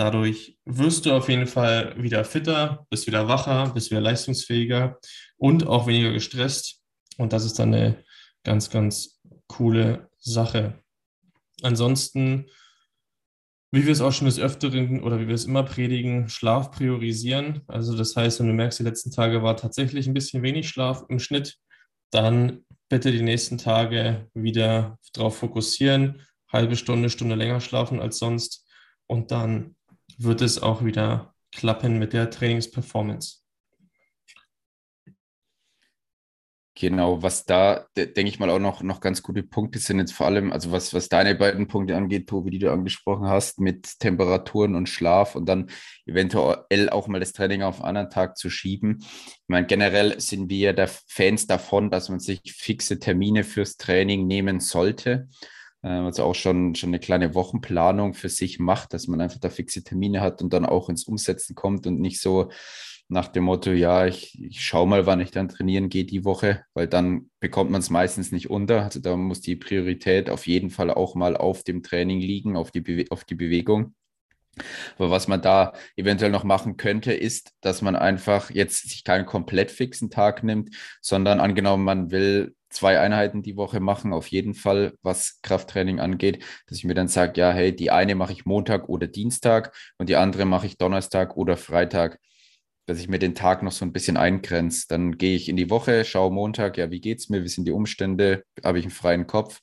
dadurch 0.00 0.58
wirst 0.64 1.06
du 1.06 1.12
auf 1.12 1.28
jeden 1.28 1.46
Fall 1.46 1.94
wieder 2.02 2.24
fitter, 2.24 2.86
bist 2.90 3.06
wieder 3.06 3.28
wacher, 3.28 3.70
bist 3.74 3.90
wieder 3.90 4.00
leistungsfähiger 4.00 4.98
und 5.36 5.66
auch 5.66 5.86
weniger 5.86 6.12
gestresst. 6.12 6.82
Und 7.18 7.32
das 7.32 7.44
ist 7.44 7.58
dann 7.58 7.74
eine 7.74 8.02
ganz, 8.42 8.70
ganz 8.70 9.20
coole 9.46 10.08
Sache. 10.18 10.82
Ansonsten 11.62 12.46
wie 13.72 13.86
wir 13.86 13.92
es 13.92 14.00
auch 14.00 14.12
schon 14.12 14.26
des 14.26 14.40
Öfteren 14.40 15.02
oder 15.02 15.20
wie 15.20 15.28
wir 15.28 15.34
es 15.34 15.44
immer 15.44 15.62
predigen, 15.62 16.28
Schlaf 16.28 16.72
priorisieren. 16.72 17.62
Also 17.68 17.96
das 17.96 18.16
heißt, 18.16 18.40
wenn 18.40 18.48
du 18.48 18.52
merkst, 18.52 18.80
die 18.80 18.84
letzten 18.84 19.12
Tage 19.12 19.42
war 19.42 19.56
tatsächlich 19.56 20.08
ein 20.08 20.14
bisschen 20.14 20.42
wenig 20.42 20.68
Schlaf 20.68 21.04
im 21.08 21.20
Schnitt, 21.20 21.56
dann 22.10 22.64
bitte 22.88 23.12
die 23.12 23.22
nächsten 23.22 23.58
Tage 23.58 24.28
wieder 24.34 24.98
darauf 25.12 25.36
fokussieren, 25.38 26.22
halbe 26.52 26.74
Stunde, 26.74 27.10
Stunde 27.10 27.36
länger 27.36 27.60
schlafen 27.60 28.00
als 28.00 28.18
sonst 28.18 28.66
und 29.06 29.30
dann 29.30 29.76
wird 30.22 30.42
es 30.42 30.62
auch 30.62 30.84
wieder 30.84 31.34
klappen 31.50 31.98
mit 31.98 32.12
der 32.12 32.30
Trainingsperformance. 32.30 33.38
Genau, 36.74 37.22
was 37.22 37.44
da, 37.44 37.86
denke 37.94 38.28
ich 38.28 38.38
mal, 38.38 38.48
auch 38.48 38.58
noch, 38.58 38.82
noch 38.82 39.00
ganz 39.00 39.22
gute 39.22 39.42
Punkte 39.42 39.78
sind 39.78 39.98
jetzt 39.98 40.12
vor 40.12 40.26
allem, 40.26 40.50
also 40.50 40.72
was, 40.72 40.94
was 40.94 41.10
deine 41.10 41.34
beiden 41.34 41.66
Punkte 41.66 41.94
angeht, 41.94 42.26
Tobi, 42.26 42.50
die 42.50 42.58
du 42.58 42.72
angesprochen 42.72 43.26
hast, 43.26 43.60
mit 43.60 43.98
Temperaturen 43.98 44.74
und 44.74 44.88
Schlaf 44.88 45.34
und 45.34 45.46
dann 45.46 45.70
eventuell 46.06 46.88
auch 46.88 47.06
mal 47.06 47.20
das 47.20 47.32
Training 47.32 47.62
auf 47.62 47.80
einen 47.80 47.88
anderen 47.88 48.10
Tag 48.10 48.38
zu 48.38 48.48
schieben. 48.48 48.98
Ich 49.00 49.48
meine, 49.48 49.66
generell 49.66 50.20
sind 50.20 50.48
wir 50.48 50.72
der 50.72 50.88
Fans 50.88 51.46
davon, 51.46 51.90
dass 51.90 52.08
man 52.08 52.20
sich 52.20 52.40
fixe 52.56 52.98
Termine 52.98 53.44
fürs 53.44 53.76
Training 53.76 54.26
nehmen 54.26 54.60
sollte. 54.60 55.28
Ähm, 55.82 56.04
also 56.04 56.24
auch 56.24 56.34
schon, 56.34 56.74
schon 56.74 56.90
eine 56.90 56.98
kleine 56.98 57.34
Wochenplanung 57.34 58.14
für 58.14 58.28
sich 58.28 58.58
macht, 58.58 58.92
dass 58.92 59.06
man 59.06 59.20
einfach 59.20 59.40
da 59.40 59.50
fixe 59.50 59.82
Termine 59.84 60.20
hat 60.20 60.42
und 60.42 60.52
dann 60.52 60.66
auch 60.66 60.88
ins 60.88 61.04
Umsetzen 61.04 61.54
kommt 61.54 61.86
und 61.86 62.00
nicht 62.00 62.20
so 62.20 62.50
nach 63.10 63.28
dem 63.28 63.44
Motto, 63.44 63.72
ja, 63.72 64.06
ich, 64.06 64.40
ich 64.40 64.64
schaue 64.64 64.86
mal, 64.86 65.04
wann 65.04 65.20
ich 65.20 65.32
dann 65.32 65.48
trainieren 65.48 65.88
gehe 65.88 66.04
die 66.04 66.24
Woche, 66.24 66.64
weil 66.74 66.86
dann 66.86 67.28
bekommt 67.40 67.70
man 67.70 67.80
es 67.80 67.90
meistens 67.90 68.30
nicht 68.30 68.50
unter. 68.50 68.84
Also 68.84 69.00
da 69.00 69.16
muss 69.16 69.40
die 69.40 69.56
Priorität 69.56 70.30
auf 70.30 70.46
jeden 70.46 70.70
Fall 70.70 70.90
auch 70.90 71.16
mal 71.16 71.36
auf 71.36 71.64
dem 71.64 71.82
Training 71.82 72.20
liegen, 72.20 72.56
auf 72.56 72.70
die, 72.70 72.80
Bewe 72.80 73.06
auf 73.10 73.24
die 73.24 73.34
Bewegung. 73.34 73.94
Aber 74.96 75.10
was 75.10 75.26
man 75.26 75.42
da 75.42 75.72
eventuell 75.96 76.30
noch 76.30 76.44
machen 76.44 76.76
könnte, 76.76 77.12
ist, 77.12 77.52
dass 77.60 77.82
man 77.82 77.96
einfach 77.96 78.50
jetzt 78.50 78.88
sich 78.88 79.02
keinen 79.02 79.26
komplett 79.26 79.70
fixen 79.72 80.10
Tag 80.10 80.44
nimmt, 80.44 80.74
sondern 81.00 81.40
angenommen, 81.40 81.84
man 81.84 82.10
will 82.12 82.54
zwei 82.70 82.98
Einheiten 83.00 83.42
die 83.42 83.56
Woche 83.56 83.80
machen, 83.80 84.12
auf 84.12 84.28
jeden 84.28 84.54
Fall, 84.54 84.94
was 85.02 85.40
Krafttraining 85.42 86.00
angeht, 86.00 86.42
dass 86.66 86.78
ich 86.78 86.84
mir 86.84 86.94
dann 86.94 87.08
sage, 87.08 87.40
ja, 87.40 87.52
hey, 87.52 87.74
die 87.74 87.90
eine 87.90 88.14
mache 88.14 88.32
ich 88.32 88.46
Montag 88.46 88.88
oder 88.88 89.06
Dienstag 89.06 89.74
und 89.98 90.08
die 90.08 90.16
andere 90.16 90.44
mache 90.44 90.66
ich 90.66 90.78
Donnerstag 90.78 91.36
oder 91.36 91.56
Freitag 91.56 92.18
dass 92.90 92.98
ich 92.98 93.08
mir 93.08 93.20
den 93.20 93.36
Tag 93.36 93.62
noch 93.62 93.70
so 93.70 93.84
ein 93.84 93.92
bisschen 93.92 94.16
eingrenze. 94.16 94.86
Dann 94.88 95.16
gehe 95.16 95.36
ich 95.36 95.48
in 95.48 95.56
die 95.56 95.70
Woche, 95.70 96.04
schaue 96.04 96.32
Montag, 96.32 96.76
ja, 96.76 96.90
wie 96.90 97.00
geht's 97.00 97.28
mir, 97.28 97.44
wie 97.44 97.48
sind 97.48 97.66
die 97.66 97.70
Umstände, 97.70 98.42
habe 98.64 98.80
ich 98.80 98.84
einen 98.84 98.90
freien 98.90 99.28
Kopf. 99.28 99.60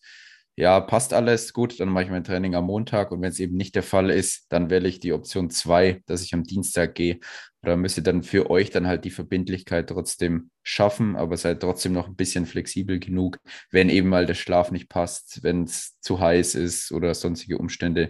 Ja, 0.59 0.79
passt 0.79 1.13
alles 1.13 1.53
gut, 1.53 1.79
dann 1.79 1.89
mache 1.89 2.05
ich 2.05 2.09
mein 2.09 2.23
Training 2.23 2.55
am 2.55 2.65
Montag 2.65 3.11
und 3.11 3.21
wenn 3.21 3.29
es 3.29 3.39
eben 3.39 3.55
nicht 3.57 3.75
der 3.75 3.83
Fall 3.83 4.09
ist, 4.09 4.47
dann 4.49 4.71
wähle 4.71 4.89
ich 4.89 4.99
die 4.99 5.13
Option 5.13 5.51
2, 5.51 6.01
dass 6.07 6.23
ich 6.23 6.33
am 6.33 6.43
Dienstag 6.43 6.95
gehe. 6.95 7.19
Da 7.61 7.75
müsst 7.75 7.97
ihr 7.97 8.03
dann 8.03 8.23
für 8.23 8.49
euch 8.49 8.71
dann 8.71 8.87
halt 8.87 9.05
die 9.05 9.11
Verbindlichkeit 9.11 9.87
trotzdem 9.89 10.49
schaffen, 10.63 11.15
aber 11.15 11.37
seid 11.37 11.59
trotzdem 11.61 11.93
noch 11.93 12.07
ein 12.07 12.15
bisschen 12.15 12.47
flexibel 12.47 12.99
genug, 12.99 13.37
wenn 13.69 13.89
eben 13.89 14.09
mal 14.09 14.25
der 14.25 14.33
Schlaf 14.33 14.71
nicht 14.71 14.89
passt, 14.89 15.43
wenn 15.43 15.65
es 15.65 15.99
zu 16.01 16.19
heiß 16.19 16.55
ist 16.55 16.91
oder 16.91 17.13
sonstige 17.13 17.59
Umstände 17.59 18.09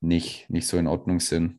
nicht, 0.00 0.50
nicht 0.50 0.66
so 0.66 0.76
in 0.76 0.88
Ordnung 0.88 1.20
sind. 1.20 1.58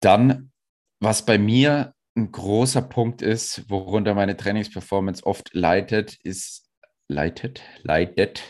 Dann, 0.00 0.52
was 1.00 1.24
bei 1.24 1.36
mir 1.36 1.94
ein 2.14 2.30
großer 2.30 2.82
Punkt 2.82 3.22
ist, 3.22 3.68
worunter 3.68 4.14
meine 4.14 4.36
Trainingsperformance 4.36 5.24
oft 5.24 5.52
leitet, 5.52 6.16
ist 6.22 6.61
leitet, 7.12 7.62
leitet, 7.82 8.42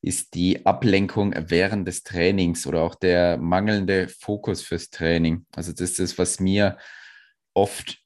ist 0.00 0.34
die 0.34 0.64
Ablenkung 0.66 1.34
während 1.36 1.86
des 1.86 2.02
Trainings 2.02 2.66
oder 2.66 2.82
auch 2.82 2.94
der 2.94 3.36
mangelnde 3.36 4.08
Fokus 4.08 4.62
fürs 4.62 4.90
Training. 4.90 5.46
Also 5.54 5.72
das 5.72 5.82
ist 5.82 5.98
das, 5.98 6.18
was 6.18 6.40
mir 6.40 6.78
oft 7.54 7.98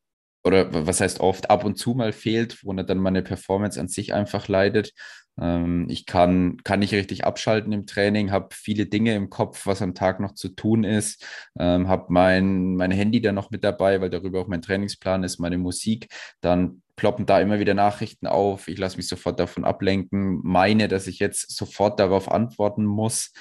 oder 0.44 0.86
was 0.86 1.00
heißt 1.00 1.20
oft 1.20 1.50
ab 1.50 1.64
und 1.64 1.76
zu 1.76 1.94
mal 1.94 2.12
fehlt, 2.12 2.64
worunter 2.64 2.84
dann 2.84 2.98
meine 2.98 3.22
Performance 3.22 3.80
an 3.80 3.88
sich 3.88 4.12
einfach 4.12 4.48
leidet. 4.48 4.92
Ähm, 5.40 5.86
ich 5.88 6.06
kann, 6.06 6.58
kann 6.64 6.80
nicht 6.80 6.92
richtig 6.92 7.24
abschalten 7.24 7.72
im 7.72 7.86
Training, 7.86 8.30
habe 8.30 8.48
viele 8.54 8.86
Dinge 8.86 9.14
im 9.14 9.30
Kopf, 9.30 9.66
was 9.66 9.82
am 9.82 9.94
Tag 9.94 10.20
noch 10.20 10.34
zu 10.34 10.48
tun 10.48 10.84
ist, 10.84 11.24
ähm, 11.58 11.88
habe 11.88 12.06
mein, 12.08 12.76
mein 12.76 12.90
Handy 12.90 13.20
dann 13.20 13.34
noch 13.34 13.50
mit 13.50 13.64
dabei, 13.64 14.00
weil 14.00 14.10
darüber 14.10 14.40
auch 14.40 14.48
mein 14.48 14.62
Trainingsplan 14.62 15.24
ist, 15.24 15.38
meine 15.38 15.58
Musik. 15.58 16.08
Dann 16.40 16.82
ploppen 16.96 17.26
da 17.26 17.40
immer 17.40 17.58
wieder 17.58 17.74
Nachrichten 17.74 18.26
auf. 18.26 18.68
Ich 18.68 18.78
lasse 18.78 18.96
mich 18.96 19.08
sofort 19.08 19.40
davon 19.40 19.64
ablenken, 19.64 20.40
meine, 20.42 20.88
dass 20.88 21.06
ich 21.06 21.18
jetzt 21.18 21.56
sofort 21.56 21.98
darauf 21.98 22.30
antworten 22.30 22.84
muss. 22.84 23.32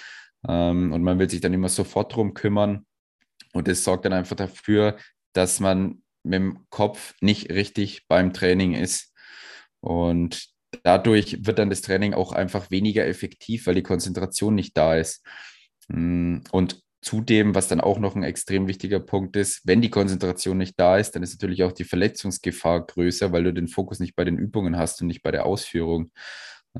Ähm, 0.47 0.93
und 0.93 1.03
man 1.03 1.19
will 1.19 1.29
sich 1.29 1.41
dann 1.41 1.53
immer 1.53 1.69
sofort 1.69 2.15
drum 2.15 2.33
kümmern. 2.33 2.85
Und 3.53 3.67
das 3.67 3.83
sorgt 3.83 4.05
dann 4.05 4.13
einfach 4.13 4.35
dafür, 4.35 4.97
dass 5.33 5.59
man 5.59 6.01
mit 6.23 6.35
dem 6.35 6.65
Kopf 6.69 7.13
nicht 7.21 7.51
richtig 7.51 8.07
beim 8.07 8.33
Training 8.33 8.73
ist. 8.73 9.13
Und 9.81 10.51
dadurch 10.83 11.45
wird 11.45 11.59
dann 11.59 11.69
das 11.69 11.81
Training 11.81 12.13
auch 12.13 12.31
einfach 12.31 12.71
weniger 12.71 13.05
effektiv, 13.05 13.67
weil 13.67 13.75
die 13.75 13.83
Konzentration 13.83 14.55
nicht 14.55 14.77
da 14.77 14.95
ist. 14.95 15.25
Mm, 15.87 16.39
und 16.51 16.81
zudem, 17.01 17.55
was 17.55 17.67
dann 17.67 17.81
auch 17.81 17.99
noch 17.99 18.15
ein 18.15 18.23
extrem 18.23 18.67
wichtiger 18.67 18.99
Punkt 18.99 19.35
ist, 19.35 19.61
wenn 19.65 19.81
die 19.81 19.89
Konzentration 19.89 20.57
nicht 20.57 20.79
da 20.79 20.97
ist, 20.97 21.15
dann 21.15 21.23
ist 21.23 21.33
natürlich 21.33 21.63
auch 21.63 21.71
die 21.71 21.83
Verletzungsgefahr 21.83 22.85
größer, 22.85 23.31
weil 23.31 23.43
du 23.43 23.53
den 23.53 23.67
Fokus 23.67 23.99
nicht 23.99 24.15
bei 24.15 24.23
den 24.23 24.37
Übungen 24.37 24.77
hast 24.77 25.01
und 25.01 25.07
nicht 25.07 25.23
bei 25.23 25.31
der 25.31 25.45
Ausführung. 25.45 26.11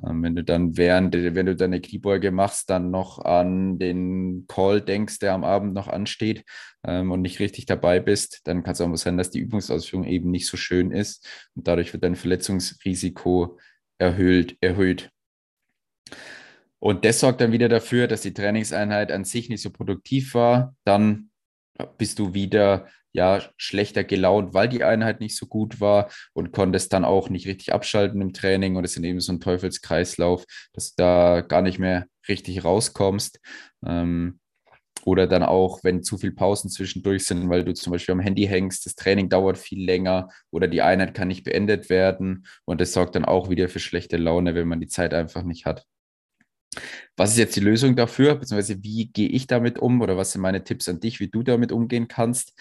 Ähm, 0.06 0.24
wenn 0.24 0.36
du 0.36 0.44
dann 0.44 0.78
während, 0.78 1.14
wenn 1.16 1.46
du 1.46 1.56
deine 1.56 1.82
Kniebeuge 1.82 2.32
machst, 2.32 2.70
dann 2.70 2.92
noch 2.92 3.20
an 3.20 3.78
den 3.78 4.46
Call 4.48 4.82
denkst, 4.82 5.20
der 5.20 5.34
am 5.34 5.44
Abend 5.44 5.74
noch 5.74 5.88
ansteht 5.88 6.46
ähm, 6.86 7.12
und 7.12 7.22
nicht 7.22 7.40
richtig 7.40 7.66
dabei 7.66 8.00
bist, 8.00 8.42
dann 8.46 8.64
kann 8.64 8.74
es 8.74 8.82
auch 8.82 8.88
mal 8.88 8.98
sein, 8.98 9.18
dass 9.18 9.32
die 9.32 9.40
Übungsausführung 9.40 10.06
eben 10.06 10.32
nicht 10.32 10.48
so 10.48 10.56
schön 10.56 10.92
ist 10.92 11.28
und 11.56 11.68
dadurch 11.68 11.94
wird 11.94 12.04
dein 12.04 12.16
Verletzungsrisiko 12.16 13.58
erhöht. 14.02 14.58
erhöht. 14.62 15.12
Und 16.80 17.06
das 17.06 17.20
sorgt 17.20 17.40
dann 17.42 17.52
wieder 17.52 17.70
dafür, 17.70 18.08
dass 18.08 18.22
die 18.22 18.34
Trainingseinheit 18.34 19.12
an 19.12 19.24
sich 19.24 19.50
nicht 19.50 19.62
so 19.62 19.70
produktiv 19.70 20.34
war. 20.34 20.76
Dann 20.84 21.30
bist 21.98 22.18
du 22.18 22.34
wieder 22.34 22.88
ja 23.14 23.42
schlechter 23.58 24.04
gelaunt, 24.04 24.54
weil 24.54 24.70
die 24.70 24.84
Einheit 24.84 25.20
nicht 25.20 25.38
so 25.38 25.46
gut 25.46 25.80
war 25.80 26.10
und 26.34 26.52
konntest 26.52 26.94
dann 26.94 27.06
auch 27.06 27.30
nicht 27.30 27.46
richtig 27.46 27.74
abschalten 27.74 28.22
im 28.22 28.34
Training 28.34 28.76
und 28.78 28.84
es 28.84 28.98
ist 28.98 29.04
eben 29.04 29.20
so 29.20 29.34
ein 29.34 29.40
Teufelskreislauf, 29.40 30.46
dass 30.74 30.96
du 30.96 31.04
da 31.04 31.42
gar 31.42 31.62
nicht 31.62 31.78
mehr 31.78 32.08
richtig 32.28 32.64
rauskommst. 32.64 33.40
Ähm, 33.86 34.40
oder 35.06 35.28
dann 35.28 35.44
auch, 35.44 35.84
wenn 35.84 36.04
zu 36.04 36.18
viele 36.18 36.34
Pausen 36.34 36.70
zwischendurch 36.70 37.26
sind, 37.26 37.50
weil 37.50 37.64
du 37.64 37.74
zum 37.74 37.92
Beispiel 37.92 38.14
am 38.14 38.20
Handy 38.20 38.46
hängst, 38.48 38.86
das 38.86 38.96
Training 38.96 39.30
dauert 39.30 39.58
viel 39.58 39.84
länger 39.84 40.30
oder 40.52 40.68
die 40.68 40.82
Einheit 40.82 41.14
kann 41.14 41.28
nicht 41.28 41.44
beendet 41.44 41.90
werden 41.90 42.46
und 42.66 42.82
das 42.82 42.94
sorgt 42.94 43.16
dann 43.16 43.26
auch 43.26 43.50
wieder 43.50 43.70
für 43.70 43.80
schlechte 43.80 44.18
Laune, 44.18 44.56
wenn 44.56 44.68
man 44.68 44.80
die 44.80 44.88
Zeit 44.88 45.14
einfach 45.14 45.44
nicht 45.44 45.66
hat. 45.66 45.86
Was 47.18 47.32
ist 47.32 47.38
jetzt 47.38 47.56
die 47.56 47.62
Lösung 47.62 47.96
dafür, 47.96 48.36
beziehungsweise 48.36 48.82
wie 48.84 49.08
gehe 49.12 49.28
ich 49.28 49.48
damit 49.48 49.78
um 49.80 50.02
oder 50.02 50.18
was 50.18 50.32
sind 50.32 50.42
meine 50.42 50.64
Tipps 50.64 50.88
an 50.88 51.00
dich, 51.00 51.20
wie 51.20 51.28
du 51.28 51.44
damit 51.44 51.72
umgehen 51.72 52.08
kannst? 52.08 52.54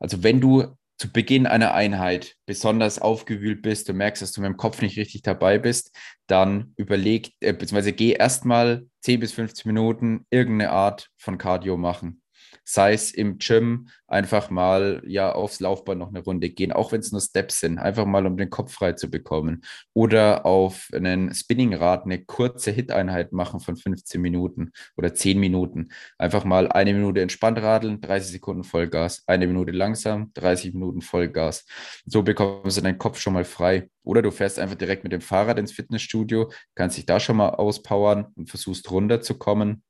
Also 0.00 0.22
wenn 0.22 0.40
du 0.40 0.76
zu 0.98 1.12
Beginn 1.12 1.46
einer 1.46 1.74
Einheit 1.74 2.34
besonders 2.44 2.98
aufgewühlt 2.98 3.62
bist, 3.62 3.88
du 3.88 3.92
merkst, 3.92 4.20
dass 4.20 4.32
du 4.32 4.40
mit 4.40 4.48
dem 4.48 4.56
Kopf 4.56 4.82
nicht 4.82 4.98
richtig 4.98 5.22
dabei 5.22 5.58
bist, 5.58 5.96
dann 6.26 6.72
überleg, 6.76 7.34
äh, 7.40 7.52
beziehungsweise 7.52 7.92
geh 7.92 8.12
erstmal 8.12 8.87
10 9.00 9.20
bis 9.20 9.32
15 9.32 9.68
Minuten 9.68 10.26
irgendeine 10.30 10.70
Art 10.70 11.10
von 11.16 11.38
Cardio 11.38 11.76
machen. 11.76 12.22
Sei 12.64 12.92
es 12.92 13.12
im 13.12 13.38
Gym, 13.38 13.88
einfach 14.06 14.50
mal 14.50 15.02
ja 15.06 15.32
aufs 15.32 15.60
Laufband 15.60 15.98
noch 16.00 16.08
eine 16.08 16.20
Runde 16.20 16.50
gehen, 16.50 16.72
auch 16.72 16.92
wenn 16.92 17.00
es 17.00 17.12
nur 17.12 17.20
Steps 17.20 17.60
sind, 17.60 17.78
einfach 17.78 18.06
mal 18.06 18.26
um 18.26 18.36
den 18.36 18.50
Kopf 18.50 18.72
frei 18.72 18.92
zu 18.92 19.10
bekommen. 19.10 19.62
Oder 19.94 20.46
auf 20.46 20.88
einen 20.92 21.34
Spinningrad 21.34 22.04
eine 22.04 22.24
kurze 22.24 22.70
Hit-Einheit 22.70 23.32
machen 23.32 23.60
von 23.60 23.76
15 23.76 24.20
Minuten 24.20 24.72
oder 24.96 25.14
10 25.14 25.38
Minuten. 25.38 25.88
Einfach 26.18 26.44
mal 26.44 26.68
eine 26.68 26.94
Minute 26.94 27.20
entspannt 27.20 27.58
radeln, 27.58 28.00
30 28.00 28.32
Sekunden 28.32 28.64
Vollgas, 28.64 29.24
eine 29.26 29.46
Minute 29.46 29.72
langsam, 29.72 30.32
30 30.34 30.74
Minuten 30.74 31.02
Vollgas. 31.02 31.66
So 32.06 32.22
bekommst 32.22 32.76
du 32.78 32.80
deinen 32.82 32.98
Kopf 32.98 33.18
schon 33.18 33.34
mal 33.34 33.44
frei. 33.44 33.90
Oder 34.02 34.22
du 34.22 34.30
fährst 34.30 34.58
einfach 34.58 34.76
direkt 34.76 35.04
mit 35.04 35.12
dem 35.12 35.20
Fahrrad 35.20 35.58
ins 35.58 35.72
Fitnessstudio, 35.72 36.50
kannst 36.74 36.96
dich 36.96 37.04
da 37.04 37.20
schon 37.20 37.36
mal 37.36 37.50
auspowern 37.50 38.28
und 38.36 38.48
versuchst 38.48 38.90
runterzukommen 38.90 39.82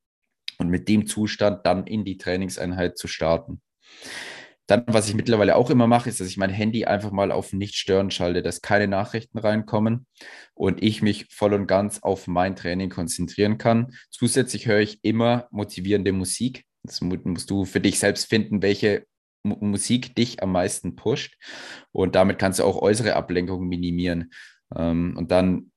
und 0.58 0.68
mit 0.68 0.88
dem 0.88 1.06
Zustand 1.06 1.64
dann 1.64 1.86
in 1.86 2.04
die 2.04 2.18
Trainingseinheit 2.18 2.98
zu 2.98 3.08
starten. 3.08 3.62
Dann, 4.66 4.84
was 4.86 5.08
ich 5.08 5.14
mittlerweile 5.14 5.56
auch 5.56 5.70
immer 5.70 5.86
mache, 5.86 6.10
ist, 6.10 6.20
dass 6.20 6.28
ich 6.28 6.36
mein 6.36 6.50
Handy 6.50 6.84
einfach 6.84 7.10
mal 7.10 7.32
auf 7.32 7.54
Nicht-Stören 7.54 8.10
schalte, 8.10 8.42
dass 8.42 8.60
keine 8.60 8.86
Nachrichten 8.86 9.38
reinkommen 9.38 10.06
und 10.52 10.82
ich 10.82 11.00
mich 11.00 11.26
voll 11.30 11.54
und 11.54 11.66
ganz 11.66 12.00
auf 12.02 12.26
mein 12.26 12.54
Training 12.54 12.90
konzentrieren 12.90 13.56
kann. 13.56 13.94
Zusätzlich 14.10 14.66
höre 14.66 14.80
ich 14.80 15.02
immer 15.02 15.48
motivierende 15.50 16.12
Musik. 16.12 16.64
Das 16.82 17.00
musst 17.00 17.48
du 17.50 17.64
für 17.64 17.80
dich 17.80 17.98
selbst 17.98 18.28
finden, 18.28 18.60
welche 18.60 19.06
Musik 19.42 20.14
dich 20.14 20.42
am 20.42 20.52
meisten 20.52 20.96
pusht. 20.96 21.38
Und 21.90 22.14
damit 22.14 22.38
kannst 22.38 22.58
du 22.58 22.64
auch 22.64 22.76
äußere 22.76 23.16
Ablenkungen 23.16 23.68
minimieren. 23.68 24.32
Ähm, 24.76 25.14
und 25.16 25.30
dann 25.30 25.70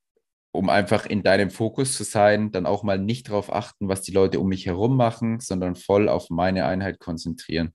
um 0.52 0.70
einfach 0.70 1.06
in 1.06 1.24
deinem 1.24 1.50
Fokus 1.50 1.96
zu 1.96 2.04
sein, 2.04 2.52
dann 2.52 2.66
auch 2.66 2.84
mal 2.84 3.00
nicht 3.00 3.30
darauf 3.30 3.54
achten, 3.54 3.88
was 3.88 4.02
die 4.02 4.12
Leute 4.12 4.40
um 4.40 4.48
mich 4.50 4.66
herum 4.66 4.98
machen, 4.98 5.40
sondern 5.40 5.76
voll 5.76 6.10
auf 6.10 6.30
meine 6.30 6.66
Einheit 6.66 7.00
konzentrieren. 7.00 7.74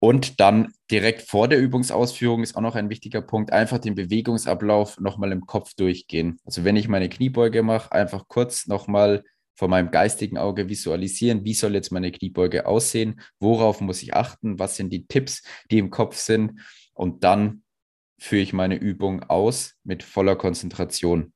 Und 0.00 0.38
dann 0.38 0.72
direkt 0.90 1.22
vor 1.22 1.48
der 1.48 1.58
Übungsausführung 1.58 2.42
ist 2.42 2.56
auch 2.56 2.60
noch 2.60 2.76
ein 2.76 2.88
wichtiger 2.88 3.20
Punkt, 3.20 3.52
einfach 3.52 3.78
den 3.78 3.96
Bewegungsablauf 3.96 5.00
nochmal 5.00 5.32
im 5.32 5.46
Kopf 5.46 5.74
durchgehen. 5.74 6.38
Also 6.44 6.62
wenn 6.62 6.76
ich 6.76 6.88
meine 6.88 7.08
Kniebeuge 7.08 7.62
mache, 7.62 7.90
einfach 7.90 8.28
kurz 8.28 8.68
nochmal 8.68 9.24
vor 9.56 9.66
meinem 9.66 9.90
geistigen 9.90 10.38
Auge 10.38 10.68
visualisieren, 10.68 11.44
wie 11.44 11.54
soll 11.54 11.74
jetzt 11.74 11.90
meine 11.90 12.12
Kniebeuge 12.12 12.66
aussehen, 12.66 13.20
worauf 13.40 13.80
muss 13.80 14.02
ich 14.02 14.14
achten, 14.14 14.60
was 14.60 14.76
sind 14.76 14.92
die 14.92 15.08
Tipps, 15.08 15.42
die 15.68 15.78
im 15.78 15.90
Kopf 15.90 16.16
sind 16.16 16.60
und 16.94 17.24
dann 17.24 17.64
führe 18.18 18.42
ich 18.42 18.52
meine 18.52 18.76
Übung 18.76 19.22
aus 19.24 19.74
mit 19.84 20.02
voller 20.02 20.36
Konzentration. 20.36 21.32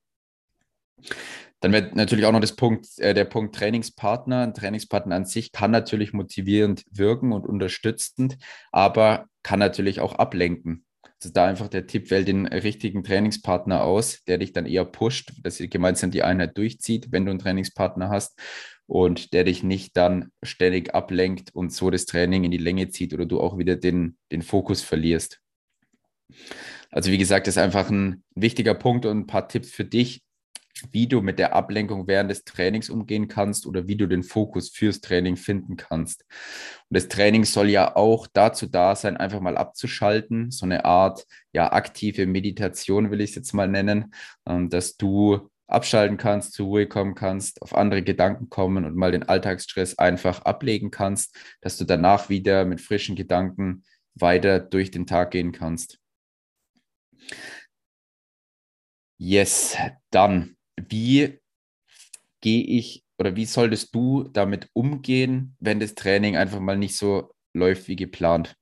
Dann 1.61 1.73
wird 1.73 1.95
natürlich 1.95 2.27
auch 2.27 2.33
noch 2.33 2.41
das 2.41 2.57
Punkt, 2.57 2.87
äh, 2.99 3.15
der 3.15 3.25
Punkt 3.25 3.55
Trainingspartner. 3.55 4.43
Ein 4.43 4.55
Trainingspartner 4.55 5.15
an 5.15 5.25
sich 5.25 5.53
kann 5.53 5.71
natürlich 5.71 6.13
motivierend 6.13 6.85
wirken 6.91 7.33
und 7.33 7.47
unterstützend, 7.47 8.37
aber 8.73 9.27
kann 9.45 9.61
natürlich 9.61 10.01
auch 10.01 10.15
ablenken. 10.17 10.85
Also 11.23 11.33
da 11.33 11.47
einfach 11.47 11.69
der 11.69 11.87
Tipp, 11.87 12.11
wähl 12.11 12.25
den 12.25 12.47
richtigen 12.49 13.05
Trainingspartner 13.05 13.85
aus, 13.85 14.25
der 14.25 14.39
dich 14.39 14.53
dann 14.53 14.67
eher 14.67 14.85
pusht, 14.85 15.33
dass 15.45 15.61
ihr 15.61 15.69
gemeinsam 15.69 16.11
die 16.11 16.25
Einheit 16.25 16.59
durchzieht, 16.59 17.13
wenn 17.13 17.25
du 17.25 17.31
einen 17.31 17.39
Trainingspartner 17.39 18.09
hast 18.09 18.37
und 18.87 19.33
der 19.33 19.45
dich 19.45 19.63
nicht 19.63 19.97
dann 19.97 20.33
ständig 20.43 20.97
ablenkt 20.97 21.55
und 21.55 21.73
so 21.73 21.91
das 21.91 22.07
Training 22.07 22.43
in 22.43 22.51
die 22.51 22.59
Länge 22.59 22.89
zieht 22.89 23.15
oder 23.15 23.25
du 23.25 23.41
auch 23.41 23.57
wieder 23.57 23.77
den, 23.77 24.19
den 24.33 24.43
Fokus 24.43 24.83
verlierst. 24.83 25.41
Also 26.93 27.11
wie 27.11 27.19
gesagt, 27.19 27.47
das 27.47 27.57
ist 27.57 27.63
einfach 27.63 27.91
ein 27.91 28.23
wichtiger 28.35 28.75
Punkt 28.75 29.07
und 29.07 29.19
ein 29.19 29.27
paar 29.27 29.49
Tipps 29.49 29.71
für 29.71 29.85
dich, 29.85 30.23
wie 30.91 31.07
du 31.07 31.23
mit 31.23 31.39
der 31.39 31.55
Ablenkung 31.55 32.07
während 32.07 32.31
des 32.31 32.45
Trainings 32.45 32.91
umgehen 32.91 33.29
kannst 33.29 33.67
oder 33.67 33.89
wie 33.89 33.97
du 33.97 34.07
den 34.07 34.23
Fokus 34.23 34.71
fürs 34.71 35.01
Training 35.01 35.37
finden 35.37 35.77
kannst. 35.77 36.25
Und 36.89 36.97
das 36.97 37.09
Training 37.09 37.45
soll 37.45 37.71
ja 37.71 37.97
auch 37.97 38.27
dazu 38.33 38.67
da 38.67 38.95
sein, 38.95 39.17
einfach 39.17 39.41
mal 39.41 39.57
abzuschalten, 39.57 40.51
so 40.51 40.67
eine 40.67 40.85
Art 40.85 41.27
ja 41.53 41.73
aktive 41.73 42.27
Meditation 42.27 43.11
will 43.11 43.21
ich 43.21 43.31
es 43.31 43.37
jetzt 43.37 43.53
mal 43.55 43.69
nennen, 43.69 44.15
ähm, 44.47 44.69
dass 44.69 44.97
du 44.97 45.51
abschalten 45.69 46.19
kannst, 46.19 46.53
zur 46.53 46.67
Ruhe 46.67 46.87
kommen 46.87 47.15
kannst, 47.15 47.63
auf 47.63 47.75
andere 47.75 48.03
Gedanken 48.03 48.51
kommen 48.51 48.85
und 48.85 48.97
mal 48.97 49.13
den 49.13 49.23
Alltagsstress 49.23 49.99
einfach 49.99 50.43
ablegen 50.43 50.91
kannst, 50.91 51.35
dass 51.63 51.79
du 51.79 51.85
danach 51.85 52.29
wieder 52.29 52.67
mit 52.67 52.83
frischen 52.83 53.17
Gedanken 53.17 53.85
weiter 54.15 54.61
durch 54.61 54.91
den 54.91 55.07
Tag 55.07 55.31
gehen 55.31 55.53
kannst. 55.53 56.02
Yes, 59.19 59.77
dann, 60.11 60.57
wie 60.77 61.39
gehe 62.41 62.65
ich 62.65 63.05
oder 63.19 63.37
wie 63.37 63.45
solltest 63.45 63.95
du 63.95 64.25
damit 64.25 64.69
umgehen, 64.73 65.57
wenn 65.61 65.79
das 65.79 65.95
Training 65.95 66.37
einfach 66.37 66.59
mal 66.61 66.77
nicht 66.77 66.97
so 66.97 67.33
läuft 67.55 67.89
wie 67.89 67.97
geplant? 67.97 68.57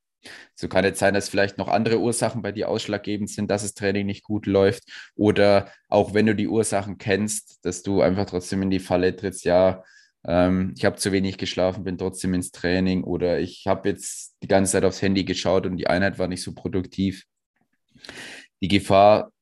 So 0.55 0.69
kann 0.69 0.85
es 0.85 0.99
sein, 0.99 1.15
dass 1.15 1.31
vielleicht 1.31 1.57
noch 1.57 1.69
andere 1.69 1.99
Ursachen 1.99 2.43
bei 2.43 2.53
dir 2.53 2.69
ausschlaggebend 2.69 3.31
sind, 3.31 3.51
dass 3.51 3.63
das 3.63 3.73
Training 3.73 4.05
nicht 4.05 4.23
gut 4.23 4.45
läuft. 4.47 4.83
Oder 5.15 5.73
auch 5.89 6.13
wenn 6.13 6.27
du 6.27 6.35
die 6.35 6.49
Ursachen 6.49 6.99
kennst, 6.99 7.65
dass 7.65 7.83
du 7.83 8.03
einfach 8.03 8.27
trotzdem 8.27 8.61
in 8.63 8.71
die 8.71 8.81
Falle 8.81 9.17
trittst, 9.17 9.47
ja, 9.47 9.83
ähm, 10.27 10.75
ich 10.77 10.85
habe 10.85 10.97
zu 10.97 11.13
wenig 11.13 11.39
geschlafen, 11.39 11.85
bin 11.85 11.97
trotzdem 11.97 12.35
ins 12.35 12.51
Training 12.53 13.05
oder 13.05 13.41
ich 13.41 13.65
habe 13.67 13.89
jetzt 13.89 14.37
die 14.43 14.49
ganze 14.49 14.73
Zeit 14.73 14.85
aufs 14.85 15.01
Handy 15.01 15.25
geschaut 15.25 15.65
und 15.67 15.79
die 15.79 15.87
Einheit 15.87 16.19
war 16.19 16.29
nicht 16.29 16.43
so 16.43 16.53
produktiv. 16.53 17.25
Die 18.61 18.69
Gefahr, 18.69 19.33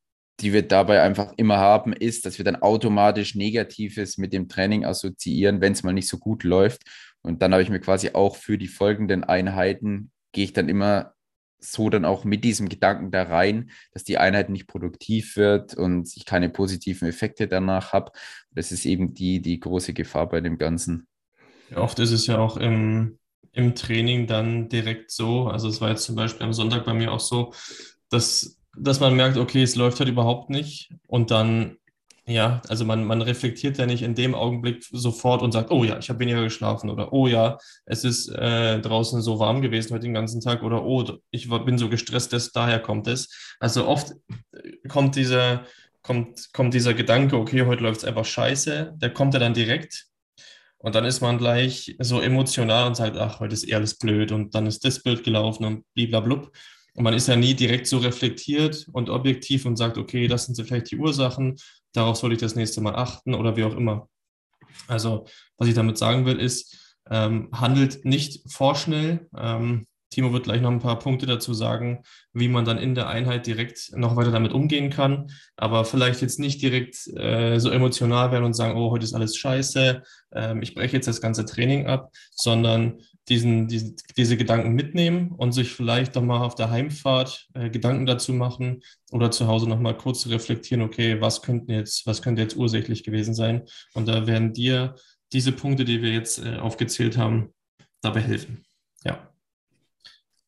die 0.40 0.52
wir 0.52 0.62
dabei 0.62 1.02
einfach 1.02 1.32
immer 1.36 1.58
haben, 1.58 1.92
ist, 1.92 2.24
dass 2.24 2.38
wir 2.38 2.44
dann 2.44 2.56
automatisch 2.56 3.34
Negatives 3.34 4.18
mit 4.18 4.32
dem 4.32 4.48
Training 4.48 4.84
assoziieren, 4.84 5.60
wenn 5.60 5.72
es 5.72 5.82
mal 5.82 5.92
nicht 5.92 6.08
so 6.08 6.18
gut 6.18 6.44
läuft. 6.44 6.82
Und 7.22 7.42
dann 7.42 7.52
habe 7.52 7.62
ich 7.62 7.70
mir 7.70 7.80
quasi 7.80 8.10
auch 8.14 8.36
für 8.36 8.58
die 8.58 8.68
folgenden 8.68 9.24
Einheiten, 9.24 10.12
gehe 10.32 10.44
ich 10.44 10.52
dann 10.52 10.68
immer 10.68 11.14
so 11.60 11.90
dann 11.90 12.04
auch 12.04 12.24
mit 12.24 12.44
diesem 12.44 12.68
Gedanken 12.68 13.10
da 13.10 13.24
rein, 13.24 13.70
dass 13.92 14.04
die 14.04 14.18
Einheit 14.18 14.48
nicht 14.48 14.68
produktiv 14.68 15.36
wird 15.36 15.74
und 15.74 16.08
ich 16.16 16.24
keine 16.24 16.50
positiven 16.50 17.08
Effekte 17.08 17.48
danach 17.48 17.92
habe. 17.92 18.12
Das 18.52 18.70
ist 18.70 18.86
eben 18.86 19.14
die, 19.14 19.42
die 19.42 19.58
große 19.58 19.92
Gefahr 19.92 20.28
bei 20.28 20.40
dem 20.40 20.58
Ganzen. 20.58 21.08
Oft 21.74 21.98
ist 21.98 22.12
es 22.12 22.26
ja 22.26 22.38
auch 22.38 22.56
im, 22.56 23.18
im 23.52 23.74
Training 23.74 24.26
dann 24.26 24.68
direkt 24.68 25.10
so, 25.10 25.48
also 25.48 25.68
es 25.68 25.80
war 25.80 25.90
jetzt 25.90 26.04
zum 26.04 26.14
Beispiel 26.14 26.46
am 26.46 26.52
Sonntag 26.52 26.84
bei 26.84 26.94
mir 26.94 27.12
auch 27.12 27.20
so, 27.20 27.52
dass 28.08 28.57
dass 28.80 29.00
man 29.00 29.16
merkt, 29.16 29.36
okay, 29.36 29.62
es 29.62 29.76
läuft 29.76 29.98
halt 29.98 30.08
überhaupt 30.08 30.50
nicht. 30.50 30.90
Und 31.06 31.30
dann, 31.30 31.76
ja, 32.26 32.60
also 32.68 32.84
man, 32.84 33.04
man 33.04 33.22
reflektiert 33.22 33.78
ja 33.78 33.86
nicht 33.86 34.02
in 34.02 34.14
dem 34.14 34.34
Augenblick 34.34 34.84
sofort 34.90 35.42
und 35.42 35.52
sagt, 35.52 35.70
oh 35.70 35.84
ja, 35.84 35.98
ich 35.98 36.08
habe 36.08 36.20
weniger 36.20 36.42
geschlafen 36.42 36.90
oder 36.90 37.12
oh 37.12 37.26
ja, 37.26 37.58
es 37.86 38.04
ist 38.04 38.28
äh, 38.28 38.80
draußen 38.80 39.22
so 39.22 39.38
warm 39.38 39.62
gewesen 39.62 39.92
heute 39.92 40.04
den 40.04 40.14
ganzen 40.14 40.40
Tag 40.40 40.62
oder 40.62 40.84
oh, 40.84 41.04
ich 41.30 41.50
war, 41.50 41.64
bin 41.64 41.78
so 41.78 41.88
gestresst, 41.88 42.32
dass 42.32 42.52
daher 42.52 42.80
kommt 42.80 43.06
es. 43.06 43.56
Also 43.60 43.86
oft 43.86 44.12
äh, 44.52 44.88
kommt 44.88 45.16
dieser, 45.16 45.64
kommt, 46.02 46.52
kommt 46.52 46.74
dieser 46.74 46.94
Gedanke, 46.94 47.36
okay, 47.36 47.64
heute 47.66 47.82
läuft 47.82 47.98
es 47.98 48.04
einfach 48.04 48.24
scheiße, 48.24 48.94
der 48.96 49.12
kommt 49.12 49.34
ja 49.34 49.40
dann 49.40 49.54
direkt. 49.54 50.08
Und 50.80 50.94
dann 50.94 51.04
ist 51.04 51.20
man 51.20 51.38
gleich 51.38 51.96
so 51.98 52.20
emotional 52.20 52.86
und 52.86 52.94
sagt, 52.94 53.16
ach, 53.16 53.40
heute 53.40 53.54
ist 53.54 53.68
eh 53.68 53.74
alles 53.74 53.98
blöd 53.98 54.30
und 54.30 54.54
dann 54.54 54.66
ist 54.66 54.84
das 54.84 55.02
Bild 55.02 55.24
gelaufen 55.24 55.64
und 55.64 55.84
bliblablub. 55.94 56.52
Und 56.98 57.04
man 57.04 57.14
ist 57.14 57.28
ja 57.28 57.36
nie 57.36 57.54
direkt 57.54 57.86
so 57.86 57.98
reflektiert 57.98 58.88
und 58.92 59.08
objektiv 59.08 59.66
und 59.66 59.76
sagt, 59.76 59.98
okay, 59.98 60.26
das 60.26 60.46
sind 60.46 60.60
vielleicht 60.66 60.90
die 60.90 60.96
Ursachen, 60.96 61.54
darauf 61.92 62.16
soll 62.16 62.32
ich 62.32 62.40
das 62.40 62.56
nächste 62.56 62.80
Mal 62.80 62.96
achten 62.96 63.34
oder 63.34 63.56
wie 63.56 63.62
auch 63.62 63.76
immer. 63.76 64.08
Also, 64.88 65.24
was 65.58 65.68
ich 65.68 65.74
damit 65.74 65.96
sagen 65.96 66.26
will, 66.26 66.40
ist, 66.40 66.96
ähm, 67.08 67.50
handelt 67.52 68.04
nicht 68.04 68.50
vorschnell. 68.50 69.28
Ähm, 69.36 69.86
Timo 70.10 70.32
wird 70.32 70.44
gleich 70.44 70.60
noch 70.60 70.70
ein 70.70 70.78
paar 70.78 70.98
Punkte 70.98 71.26
dazu 71.26 71.52
sagen, 71.52 72.02
wie 72.32 72.48
man 72.48 72.64
dann 72.64 72.78
in 72.78 72.94
der 72.94 73.08
Einheit 73.08 73.46
direkt 73.46 73.92
noch 73.94 74.16
weiter 74.16 74.30
damit 74.30 74.52
umgehen 74.52 74.90
kann. 74.90 75.30
Aber 75.56 75.84
vielleicht 75.84 76.22
jetzt 76.22 76.38
nicht 76.38 76.62
direkt 76.62 77.06
äh, 77.16 77.58
so 77.58 77.70
emotional 77.70 78.32
werden 78.32 78.44
und 78.44 78.54
sagen, 78.54 78.76
oh, 78.76 78.90
heute 78.90 79.04
ist 79.04 79.14
alles 79.14 79.36
scheiße, 79.36 80.02
ähm, 80.32 80.62
ich 80.62 80.74
breche 80.74 80.96
jetzt 80.96 81.08
das 81.08 81.20
ganze 81.20 81.44
Training 81.44 81.86
ab, 81.86 82.10
sondern 82.30 83.00
diesen, 83.28 83.68
diesen, 83.68 83.96
diese 84.16 84.36
Gedanken 84.36 84.72
mitnehmen 84.72 85.32
und 85.32 85.52
sich 85.52 85.70
vielleicht 85.72 86.16
doch 86.16 86.22
mal 86.22 86.40
auf 86.40 86.54
der 86.54 86.70
Heimfahrt 86.70 87.48
äh, 87.54 87.70
Gedanken 87.70 88.06
dazu 88.06 88.32
machen 88.32 88.82
oder 89.10 89.30
zu 89.30 89.46
Hause 89.46 89.68
noch 89.68 89.78
mal 89.78 89.96
kurz 89.96 90.26
reflektieren, 90.26 90.82
okay, 90.82 91.20
was 91.20 91.42
könnten 91.42 91.72
jetzt, 91.72 92.06
was 92.06 92.22
könnte 92.22 92.42
jetzt 92.42 92.56
ursächlich 92.56 93.04
gewesen 93.04 93.34
sein? 93.34 93.64
Und 93.94 94.08
da 94.08 94.26
werden 94.26 94.52
dir 94.52 94.94
diese 95.32 95.52
Punkte, 95.52 95.84
die 95.84 96.02
wir 96.02 96.12
jetzt 96.12 96.38
äh, 96.38 96.56
aufgezählt 96.56 97.18
haben, 97.18 97.52
dabei 98.00 98.20
helfen. 98.20 98.64
Ja. 99.04 99.28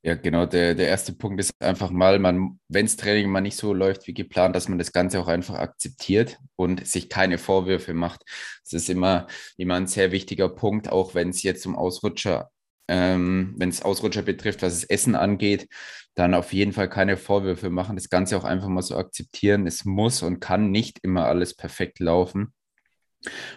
Ja, 0.03 0.15
genau. 0.15 0.47
Der, 0.47 0.75
der 0.75 0.89
erste 0.89 1.13
Punkt 1.13 1.41
ist 1.41 1.53
einfach 1.61 1.91
mal, 1.91 2.23
wenn 2.23 2.87
das 2.87 2.97
Training 2.97 3.31
mal 3.31 3.43
nicht 3.43 3.57
so 3.57 3.75
läuft 3.75 4.07
wie 4.07 4.15
geplant, 4.15 4.57
dass 4.57 4.69
man 4.69 4.79
das 4.79 4.93
Ganze 4.93 5.21
auch 5.21 5.29
einfach 5.29 5.57
akzeptiert 5.57 6.39
und 6.57 6.87
sich 6.87 7.11
keine 7.11 7.37
Vorwürfe 7.37 7.93
macht. 7.93 8.23
Das 8.65 8.73
ist 8.73 8.89
immer, 8.89 9.27
immer 9.59 9.75
ein 9.75 9.87
sehr 9.87 10.11
wichtiger 10.11 10.49
Punkt, 10.49 10.89
auch 10.91 11.15
wenn 11.15 11.29
es 11.31 11.43
jetzt 11.43 11.67
um 11.67 11.77
Ausrutscher 11.77 12.51
ähm, 12.91 13.55
wenn 13.57 13.69
es 13.69 13.83
Ausrutscher 13.83 14.23
betrifft, 14.23 14.63
was 14.63 14.81
das 14.81 14.85
Essen 14.85 15.15
angeht, 15.15 15.69
dann 16.17 16.35
auf 16.35 16.53
jeden 16.53 16.73
Fall 16.73 16.91
keine 16.91 17.17
Vorwürfe 17.17 17.71
machen, 17.71 17.95
das 17.95 18.11
Ganze 18.11 18.37
auch 18.37 18.43
einfach 18.43 18.67
mal 18.67 18.83
so 18.83 18.97
akzeptieren. 18.97 19.67
Es 19.69 19.85
muss 19.85 20.23
und 20.25 20.41
kann 20.41 20.73
nicht 20.73 20.99
immer 21.03 21.27
alles 21.27 21.55
perfekt 21.55 22.01
laufen. 22.01 22.53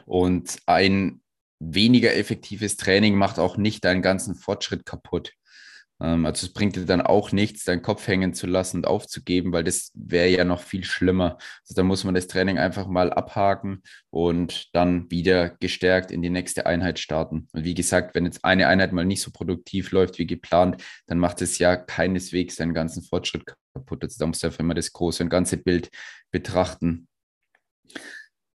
Und 0.05 0.59
ein 0.67 1.21
weniger 1.59 2.15
effektives 2.15 2.77
Training 2.77 3.15
macht 3.15 3.39
auch 3.39 3.57
nicht 3.57 3.83
deinen 3.85 4.03
ganzen 4.03 4.35
Fortschritt 4.35 4.85
kaputt. 4.85 5.33
Ähm, 6.03 6.25
also 6.25 6.45
es 6.45 6.53
bringt 6.53 6.75
dir 6.75 6.85
dann 6.85 7.01
auch 7.01 7.31
nichts, 7.31 7.63
deinen 7.63 7.81
Kopf 7.81 8.07
hängen 8.07 8.33
zu 8.33 8.45
lassen 8.45 8.77
und 8.77 8.87
aufzugeben, 8.87 9.53
weil 9.53 9.63
das 9.63 9.91
wäre 9.95 10.27
ja 10.27 10.43
noch 10.43 10.61
viel 10.61 10.83
schlimmer. 10.83 11.37
Also 11.61 11.73
da 11.75 11.83
muss 11.83 12.03
man 12.03 12.13
das 12.13 12.27
Training 12.27 12.59
einfach 12.59 12.87
mal 12.87 13.11
abhaken 13.11 13.81
und 14.09 14.75
dann 14.75 15.09
wieder 15.09 15.51
gestärkt 15.59 16.11
in 16.11 16.21
die 16.21 16.29
nächste 16.29 16.65
Einheit 16.65 16.99
starten. 16.99 17.47
Und 17.53 17.63
wie 17.63 17.73
gesagt, 17.73 18.13
wenn 18.13 18.25
jetzt 18.25 18.43
eine 18.43 18.67
Einheit 18.67 18.91
mal 18.91 19.05
nicht 19.05 19.21
so 19.21 19.31
produktiv 19.31 19.91
läuft 19.91 20.19
wie 20.19 20.27
geplant, 20.27 20.83
dann 21.07 21.17
macht 21.17 21.41
es 21.41 21.57
ja 21.57 21.75
keineswegs 21.77 22.57
deinen 22.57 22.73
ganzen 22.73 23.01
Fortschritt 23.03 23.45
kaputt. 23.73 24.03
Also 24.03 24.17
da 24.19 24.27
muss 24.27 24.39
du 24.39 24.47
einfach 24.47 24.59
immer 24.59 24.73
das 24.75 24.91
große 24.91 25.23
und 25.23 25.29
ganze 25.29 25.57
Bild 25.57 25.89
betrachten. 26.31 27.07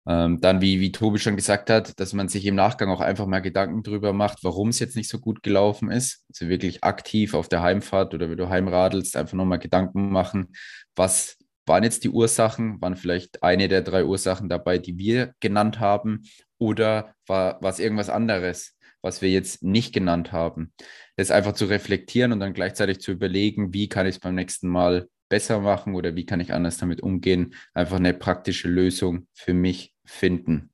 Ähm, 0.09 0.41
dann, 0.41 0.61
wie, 0.61 0.81
wie 0.81 0.93
Tobi 0.93 1.19
schon 1.19 1.35
gesagt 1.37 1.69
hat, 1.69 1.99
dass 1.99 2.13
man 2.13 2.29
sich 2.29 2.47
im 2.47 2.55
Nachgang 2.55 2.91
auch 2.91 3.01
einfach 3.01 3.27
mal 3.27 3.41
Gedanken 3.41 3.83
drüber 3.83 4.13
macht, 4.13 4.45
warum 4.45 4.69
es 4.69 4.79
jetzt 4.79 4.97
nicht 4.97 5.09
so 5.09 5.19
gut 5.19 5.43
gelaufen 5.43 5.91
ist. 5.91 6.25
Also 6.29 6.49
wirklich 6.49 6.85
aktiv 6.85 7.35
auf 7.35 7.49
der 7.49 7.63
Heimfahrt 7.63 8.15
oder 8.15 8.31
wenn 8.31 8.37
du 8.37 8.49
heimradelst, 8.49 9.17
einfach 9.17 9.35
nochmal 9.35 9.59
Gedanken 9.59 10.11
machen, 10.11 10.55
was 10.95 11.37
waren 11.67 11.83
jetzt 11.83 12.05
die 12.05 12.11
Ursachen? 12.11 12.81
Waren 12.81 12.97
vielleicht 12.97 13.43
eine 13.43 13.67
der 13.69 13.83
drei 13.83 14.05
Ursachen 14.05 14.49
dabei, 14.49 14.79
die 14.79 14.97
wir 14.97 15.35
genannt 15.41 15.81
haben? 15.81 16.23
Oder 16.59 17.15
war 17.27 17.59
es 17.63 17.81
irgendwas 17.81 18.09
anderes, 18.09 18.77
was 19.03 19.21
wir 19.21 19.31
jetzt 19.31 19.65
nicht 19.65 19.93
genannt 19.93 20.31
haben? 20.31 20.73
Das 21.17 21.33
einfach 21.33 21.55
zu 21.55 21.65
reflektieren 21.65 22.33
und 22.33 22.41
dann 22.41 22.55
gleichzeitig 22.55 23.01
zu 23.01 23.11
überlegen, 23.11 23.75
wie 23.75 23.89
kann 23.89 24.07
ich 24.07 24.17
es 24.17 24.21
beim 24.21 24.37
nächsten 24.37 24.69
Mal 24.69 25.09
besser 25.29 25.61
machen 25.61 25.95
oder 25.95 26.17
wie 26.17 26.27
kann 26.27 26.41
ich 26.41 26.53
anders 26.53 26.79
damit 26.79 27.01
umgehen? 27.03 27.55
Einfach 27.75 27.97
eine 27.97 28.15
praktische 28.15 28.69
Lösung 28.69 29.27
für 29.35 29.55
mich 29.55 29.95
finden. 30.05 30.71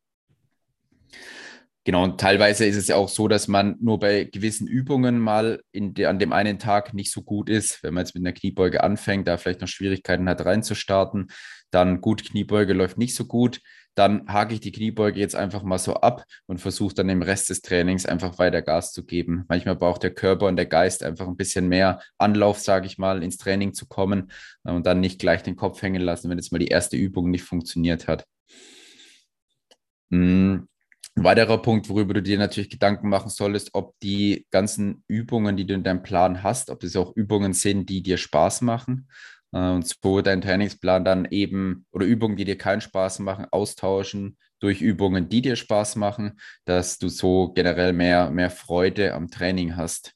Genau, 1.85 2.05
und 2.05 2.21
teilweise 2.21 2.65
ist 2.65 2.77
es 2.77 2.87
ja 2.87 2.95
auch 2.95 3.09
so, 3.09 3.27
dass 3.27 3.49
man 3.49 3.77
nur 3.81 3.99
bei 3.99 4.23
gewissen 4.25 4.69
Übungen 4.69 5.19
mal 5.19 5.61
de, 5.75 6.05
an 6.05 6.21
dem 6.21 6.33
einen 6.33 6.61
Tag 6.61 6.95
nicht 6.95 7.11
so 7.11 7.23
gut 7.23 7.49
ist. 7.49 7.83
Wenn 7.83 7.95
man 7.95 8.05
jetzt 8.05 8.15
mit 8.15 8.25
einer 8.25 8.33
Kniebeuge 8.33 8.85
anfängt, 8.85 9.27
da 9.27 9.37
vielleicht 9.37 9.61
noch 9.61 9.69
Schwierigkeiten 9.69 10.29
hat 10.29 10.45
reinzustarten, 10.45 11.33
dann 11.73 12.01
gut, 12.01 12.25
Kniebeuge 12.25 12.73
läuft 12.73 12.99
nicht 12.99 13.17
so 13.17 13.25
gut, 13.25 13.61
dann 13.95 14.27
hake 14.27 14.55
ich 14.55 14.61
die 14.61 14.73
Kniebeuge 14.73 15.21
jetzt 15.21 15.35
einfach 15.35 15.63
mal 15.63 15.79
so 15.79 15.95
ab 15.95 16.25
und 16.47 16.61
versuche 16.61 16.95
dann 16.95 17.09
im 17.09 17.23
Rest 17.23 17.51
des 17.51 17.61
Trainings 17.61 18.07
einfach 18.07 18.39
weiter 18.39 18.63
Gas 18.63 18.93
zu 18.93 19.05
geben. 19.05 19.45
Manchmal 19.49 19.77
braucht 19.77 20.03
der 20.03 20.15
Körper 20.15 20.47
und 20.47 20.57
der 20.57 20.67
Geist 20.67 21.03
einfach 21.03 21.27
ein 21.27 21.37
bisschen 21.37 21.69
mehr 21.69 22.01
Anlauf, 22.19 22.59
sage 22.59 22.87
ich 22.87 22.99
mal, 22.99 23.23
ins 23.23 23.37
Training 23.37 23.75
zu 23.75 23.87
kommen 23.87 24.31
und 24.63 24.87
dann 24.87 25.01
nicht 25.01 25.19
gleich 25.19 25.43
den 25.43 25.57
Kopf 25.57 25.83
hängen 25.83 26.03
lassen, 26.03 26.31
wenn 26.31 26.39
jetzt 26.39 26.53
mal 26.53 26.59
die 26.59 26.69
erste 26.69 26.97
Übung 26.97 27.31
nicht 27.31 27.45
funktioniert 27.45 28.09
hat. 28.09 28.27
Ein 30.11 30.69
weiterer 31.15 31.61
Punkt, 31.61 31.89
worüber 31.89 32.15
du 32.15 32.23
dir 32.23 32.39
natürlich 32.39 32.71
Gedanken 32.71 33.09
machen 33.09 33.29
solltest, 33.29 33.71
ob 33.75 33.99
die 34.01 34.47
ganzen 34.51 35.05
Übungen, 35.09 35.57
die 35.57 35.67
du 35.67 35.75
in 35.75 35.85
deinem 35.85 36.03
Plan 36.03 36.43
hast, 36.43 36.71
ob 36.71 36.81
das 36.81 36.97
auch 36.97 37.15
Übungen 37.15 37.53
sind, 37.53 37.89
die 37.91 38.03
dir 38.03 38.17
Spaß 38.17 38.63
machen. 38.63 39.09
Äh, 39.53 39.71
und 39.71 39.87
so 39.87 40.21
dein 40.21 40.41
Trainingsplan 40.41 41.05
dann 41.05 41.27
eben 41.31 41.87
oder 41.93 42.07
Übungen, 42.07 42.37
die 42.37 42.45
dir 42.45 42.59
keinen 42.59 42.81
Spaß 42.81 43.21
machen, 43.21 43.47
austauschen 43.51 44.37
durch 44.59 44.81
Übungen, 44.81 45.29
die 45.29 45.43
dir 45.43 45.57
Spaß 45.57 45.97
machen, 45.97 46.39
dass 46.65 46.99
du 46.99 47.09
so 47.09 47.53
generell 47.53 47.93
mehr, 47.93 48.31
mehr 48.31 48.51
Freude 48.51 49.15
am 49.15 49.31
Training 49.31 49.77
hast. 49.77 50.15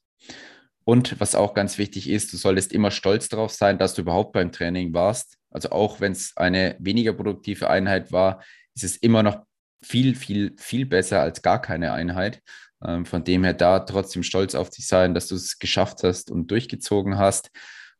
Und 0.85 1.19
was 1.19 1.35
auch 1.35 1.53
ganz 1.53 1.77
wichtig 1.77 2.09
ist, 2.09 2.31
du 2.31 2.37
solltest 2.37 2.71
immer 2.71 2.91
stolz 2.91 3.27
darauf 3.27 3.51
sein, 3.51 3.77
dass 3.77 3.93
du 3.93 4.03
überhaupt 4.03 4.31
beim 4.31 4.53
Training 4.53 4.93
warst. 4.93 5.37
Also 5.49 5.71
auch 5.71 5.99
wenn 5.99 6.13
es 6.13 6.31
eine 6.37 6.77
weniger 6.79 7.11
produktive 7.11 7.69
Einheit 7.69 8.13
war, 8.13 8.41
ist 8.73 8.85
es 8.85 8.95
immer 8.95 9.21
noch 9.21 9.43
viel, 9.83 10.15
viel, 10.15 10.55
viel 10.57 10.85
besser 10.85 11.21
als 11.21 11.41
gar 11.41 11.61
keine 11.61 11.91
Einheit. 11.91 12.41
Ähm, 12.85 13.05
von 13.05 13.23
dem 13.23 13.43
her 13.43 13.53
da 13.53 13.79
trotzdem 13.79 14.23
stolz 14.23 14.55
auf 14.55 14.69
dich 14.69 14.87
sein, 14.87 15.13
dass 15.13 15.27
du 15.27 15.35
es 15.35 15.59
geschafft 15.59 16.03
hast 16.03 16.31
und 16.31 16.51
durchgezogen 16.51 17.17
hast. 17.17 17.51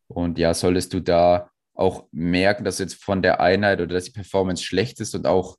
Und 0.07 0.37
ja, 0.37 0.53
solltest 0.53 0.93
du 0.93 0.99
da 0.99 1.49
auch 1.73 2.07
merken, 2.11 2.63
dass 2.63 2.79
jetzt 2.79 3.03
von 3.03 3.21
der 3.21 3.39
Einheit 3.39 3.79
oder 3.79 3.93
dass 3.95 4.05
die 4.05 4.11
Performance 4.11 4.63
schlecht 4.63 4.99
ist 4.99 5.13
und 5.15 5.27
auch 5.27 5.57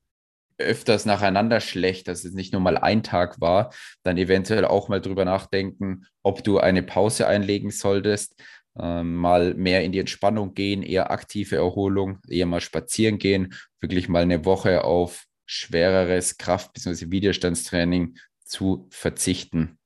öfters 0.59 1.07
nacheinander 1.07 1.61
schlecht, 1.61 2.09
dass 2.09 2.25
es 2.25 2.35
nicht 2.35 2.53
nur 2.53 2.61
mal 2.61 2.77
ein 2.77 3.03
Tag 3.03 3.41
war, 3.41 3.73
dann 4.03 4.19
eventuell 4.19 4.65
auch 4.65 4.89
mal 4.89 5.01
drüber 5.01 5.25
nachdenken, 5.25 6.07
ob 6.23 6.43
du 6.43 6.59
eine 6.59 6.83
Pause 6.83 7.29
einlegen 7.29 7.71
solltest, 7.71 8.35
ähm, 8.79 9.15
mal 9.15 9.55
mehr 9.55 9.85
in 9.85 9.93
die 9.93 10.01
Entspannung 10.01 10.55
gehen, 10.55 10.83
eher 10.83 11.11
aktive 11.13 11.57
Erholung, 11.57 12.19
eher 12.29 12.47
mal 12.47 12.61
spazieren 12.61 13.19
gehen, 13.19 13.55
wirklich 13.81 14.09
mal 14.09 14.23
eine 14.23 14.45
Woche 14.45 14.83
auf 14.85 15.27
schwereres 15.47 16.37
Kraft- 16.37 16.73
bzw. 16.73 17.11
Widerstandstraining 17.11 18.19
zu 18.45 18.89
verzichten. 18.91 19.79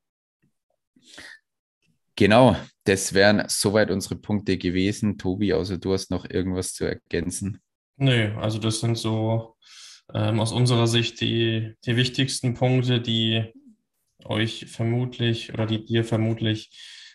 Genau, 2.17 2.57
das 2.85 3.15
wären 3.15 3.45
soweit 3.49 3.91
unsere 3.91 4.17
Punkte 4.17 4.59
gewesen. 4.59 5.19
Tobi, 5.19 5.55
außer 5.55 5.79
du 5.79 5.93
hast 5.93 6.11
noch 6.11 6.29
irgendwas 6.29 6.75
zu 6.75 6.85
ergänzen. 6.85 7.61
Nö, 7.97 8.37
also 8.39 8.59
das 8.59 8.81
sind 8.81 8.99
so 8.99 9.57
ähm, 10.13 10.41
aus 10.41 10.53
unserer 10.53 10.87
Sicht 10.87 11.21
die, 11.21 11.75
die 11.85 11.97
wichtigsten 11.97 12.55
Punkte, 12.55 13.01
die 13.01 13.45
euch 14.25 14.67
vermutlich 14.67 15.53
oder 15.53 15.67
die 15.67 15.85
dir 15.85 16.05
vermutlich 16.05 16.71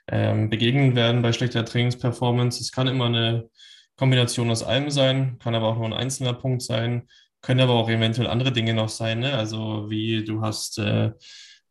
ähm, 0.07 0.49
begegnen 0.49 0.95
werden 0.95 1.21
bei 1.21 1.31
schlechter 1.33 1.65
Trainingsperformance. 1.65 2.61
Es 2.61 2.71
kann 2.71 2.87
immer 2.87 3.05
eine 3.05 3.49
Kombination 3.97 4.49
aus 4.49 4.63
allem 4.63 4.89
sein, 4.89 5.37
kann 5.39 5.55
aber 5.55 5.67
auch 5.67 5.77
nur 5.77 5.85
ein 5.85 5.93
einzelner 5.93 6.33
Punkt 6.33 6.61
sein. 6.61 7.07
Können 7.41 7.59
aber 7.59 7.73
auch 7.73 7.89
eventuell 7.89 8.27
andere 8.27 8.51
Dinge 8.51 8.73
noch 8.73 8.89
sein, 8.89 9.19
ne? 9.19 9.33
Also 9.33 9.89
wie 9.89 10.23
du 10.23 10.41
hast, 10.41 10.79
äh, 10.79 11.11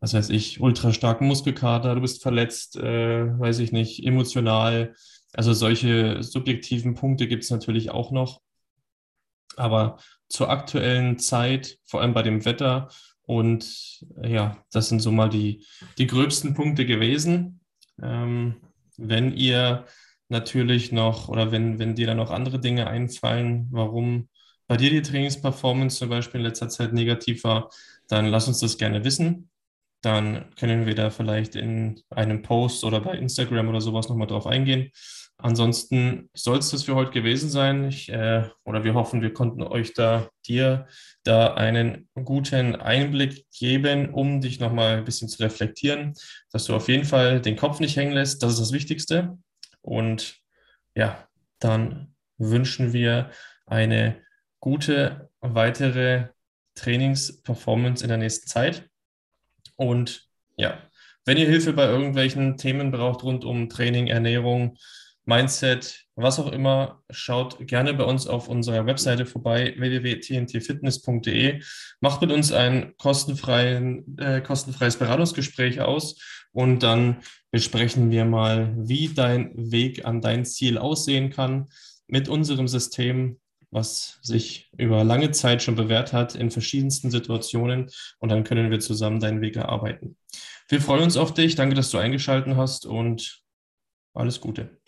was 0.00 0.14
weiß 0.14 0.30
ich, 0.30 0.61
ultra 0.61 0.92
starken 0.92 1.26
Muskelkater, 1.26 1.94
du 1.94 2.00
bist 2.00 2.22
verletzt, 2.22 2.76
äh, 2.76 3.38
weiß 3.38 3.59
ich 3.61 3.72
nicht, 3.72 4.04
emotional. 4.04 4.94
Also 5.32 5.52
solche 5.52 6.22
subjektiven 6.22 6.94
Punkte 6.94 7.28
gibt 7.28 7.44
es 7.44 7.50
natürlich 7.50 7.90
auch 7.90 8.11
noch. 8.11 8.40
Aber 9.56 9.98
zur 10.28 10.50
aktuellen 10.50 11.18
Zeit, 11.18 11.78
vor 11.85 12.02
allem 12.02 12.14
bei 12.14 12.22
dem 12.22 12.44
Wetter, 12.44 12.88
und 13.22 14.00
ja, 14.22 14.64
das 14.70 14.88
sind 14.88 15.00
so 15.00 15.11
mal 15.11 15.28
die, 15.28 15.64
die 15.98 16.06
gröbsten 16.06 16.54
Punkte 16.54 16.87
gewesen. 16.87 17.61
Ähm, 18.02 18.56
wenn 18.96 19.32
ihr 19.32 19.87
natürlich 20.28 20.92
noch 20.92 21.28
oder 21.28 21.52
wenn, 21.52 21.78
wenn 21.78 21.94
dir 21.94 22.06
dann 22.06 22.16
noch 22.18 22.30
andere 22.30 22.61
Dinge 22.61 22.87
einfallen, 22.87 23.68
warum 23.70 24.28
bei 24.68 24.76
dir 24.76 24.90
die 24.90 25.02
Trainingsperformance 25.02 25.98
zum 25.98 26.09
Beispiel 26.09 26.40
in 26.40 26.46
letzter 26.46 26.68
Zeit 26.68 26.92
negativ 26.92 27.44
war, 27.44 27.70
dann 28.09 28.26
lass 28.26 28.48
uns 28.48 28.61
das 28.61 28.78
gerne 28.78 29.04
wissen. 29.04 29.48
Dann 30.02 30.54
können 30.56 30.87
wir 30.87 30.94
da 30.94 31.11
vielleicht 31.11 31.56
in 31.56 32.00
einem 32.11 32.42
Post 32.42 32.85
oder 32.85 33.00
bei 33.00 33.16
Instagram 33.16 33.68
oder 33.68 33.80
sowas 33.80 34.09
nochmal 34.09 34.26
drauf 34.28 34.46
eingehen. 34.46 34.90
Ansonsten 35.38 36.30
soll 36.32 36.59
es 36.59 36.70
das 36.70 36.85
für 36.85 36.94
heute 36.94 37.11
gewesen 37.11 37.50
sein. 37.50 37.88
Ich, 37.88 38.09
äh, 38.09 38.48
oder 38.64 38.85
wir 38.85 38.94
hoffen, 38.94 39.20
wir 39.20 39.35
konnten 39.35 39.62
euch 39.62 39.92
da, 39.92 40.30
dir 40.46 40.87
da 41.24 41.54
einen 41.54 42.09
guten 42.14 42.74
Einblick 42.76 43.44
geben, 43.50 44.14
um 44.14 44.40
dich 44.40 44.61
nochmal 44.61 44.98
ein 44.98 45.04
bisschen 45.04 45.28
zu 45.28 45.42
reflektieren, 45.42 46.14
dass 46.52 46.64
du 46.64 46.74
auf 46.74 46.88
jeden 46.88 47.04
Fall 47.04 47.42
den 47.42 47.56
Kopf 47.56 47.80
nicht 47.80 47.96
hängen 47.96 48.12
lässt. 48.12 48.42
Das 48.42 48.52
ist 48.52 48.61
das 48.61 48.72
Wichtigste. 48.72 49.37
Und 49.82 50.37
ja, 50.94 51.28
dann 51.59 52.14
wünschen 52.38 52.94
wir 52.94 53.30
eine 53.66 54.22
gute 54.61 55.30
weitere 55.40 56.28
Trainingsperformance 56.76 58.02
in 58.02 58.09
der 58.09 58.18
nächsten 58.18 58.46
Zeit. 58.48 58.88
Und 59.76 60.28
ja, 60.56 60.78
wenn 61.24 61.38
ihr 61.38 61.48
Hilfe 61.48 61.72
bei 61.72 61.86
irgendwelchen 61.86 62.56
Themen 62.56 62.90
braucht 62.90 63.22
rund 63.22 63.44
um 63.44 63.68
Training, 63.68 64.06
Ernährung, 64.06 64.76
Mindset, 65.24 66.04
was 66.14 66.38
auch 66.38 66.52
immer, 66.52 67.02
schaut 67.10 67.66
gerne 67.66 67.94
bei 67.94 68.04
uns 68.04 68.28
auf 68.28 68.48
unserer 68.48 68.86
Webseite 68.86 69.26
vorbei, 69.26 69.74
www.tntfitness.de. 69.76 71.60
Macht 72.00 72.20
mit 72.20 72.30
uns 72.30 72.52
ein 72.52 72.94
kostenfreien, 72.96 74.16
äh, 74.18 74.40
kostenfreies 74.40 74.96
Beratungsgespräch 74.96 75.80
aus 75.80 76.20
und 76.52 76.84
dann 76.84 77.22
besprechen 77.50 78.10
wir 78.12 78.24
mal, 78.24 78.72
wie 78.78 79.08
dein 79.08 79.52
Weg 79.56 80.04
an 80.04 80.20
dein 80.20 80.44
Ziel 80.44 80.78
aussehen 80.78 81.30
kann 81.30 81.66
mit 82.06 82.28
unserem 82.28 82.68
System, 82.68 83.40
was 83.70 84.18
sich 84.22 84.70
über 84.76 85.05
lange 85.05 85.33
Zeit 85.33 85.62
schon 85.62 85.74
bewährt 85.74 86.12
hat 86.12 86.35
in 86.35 86.50
verschiedensten 86.50 87.11
Situationen 87.11 87.90
und 88.18 88.29
dann 88.31 88.44
können 88.44 88.70
wir 88.70 88.81
zusammen 88.81 89.20
deinen 89.20 89.40
Weg 89.40 89.57
erarbeiten. 89.57 90.16
Wir 90.68 90.81
freuen 90.81 91.05
uns 91.05 91.16
auf 91.16 91.35
dich. 91.35 91.55
Danke, 91.55 91.74
dass 91.74 91.90
du 91.90 91.98
eingeschaltet 91.98 92.57
hast 92.57 92.87
und 92.87 93.42
alles 94.14 94.40
Gute. 94.40 94.79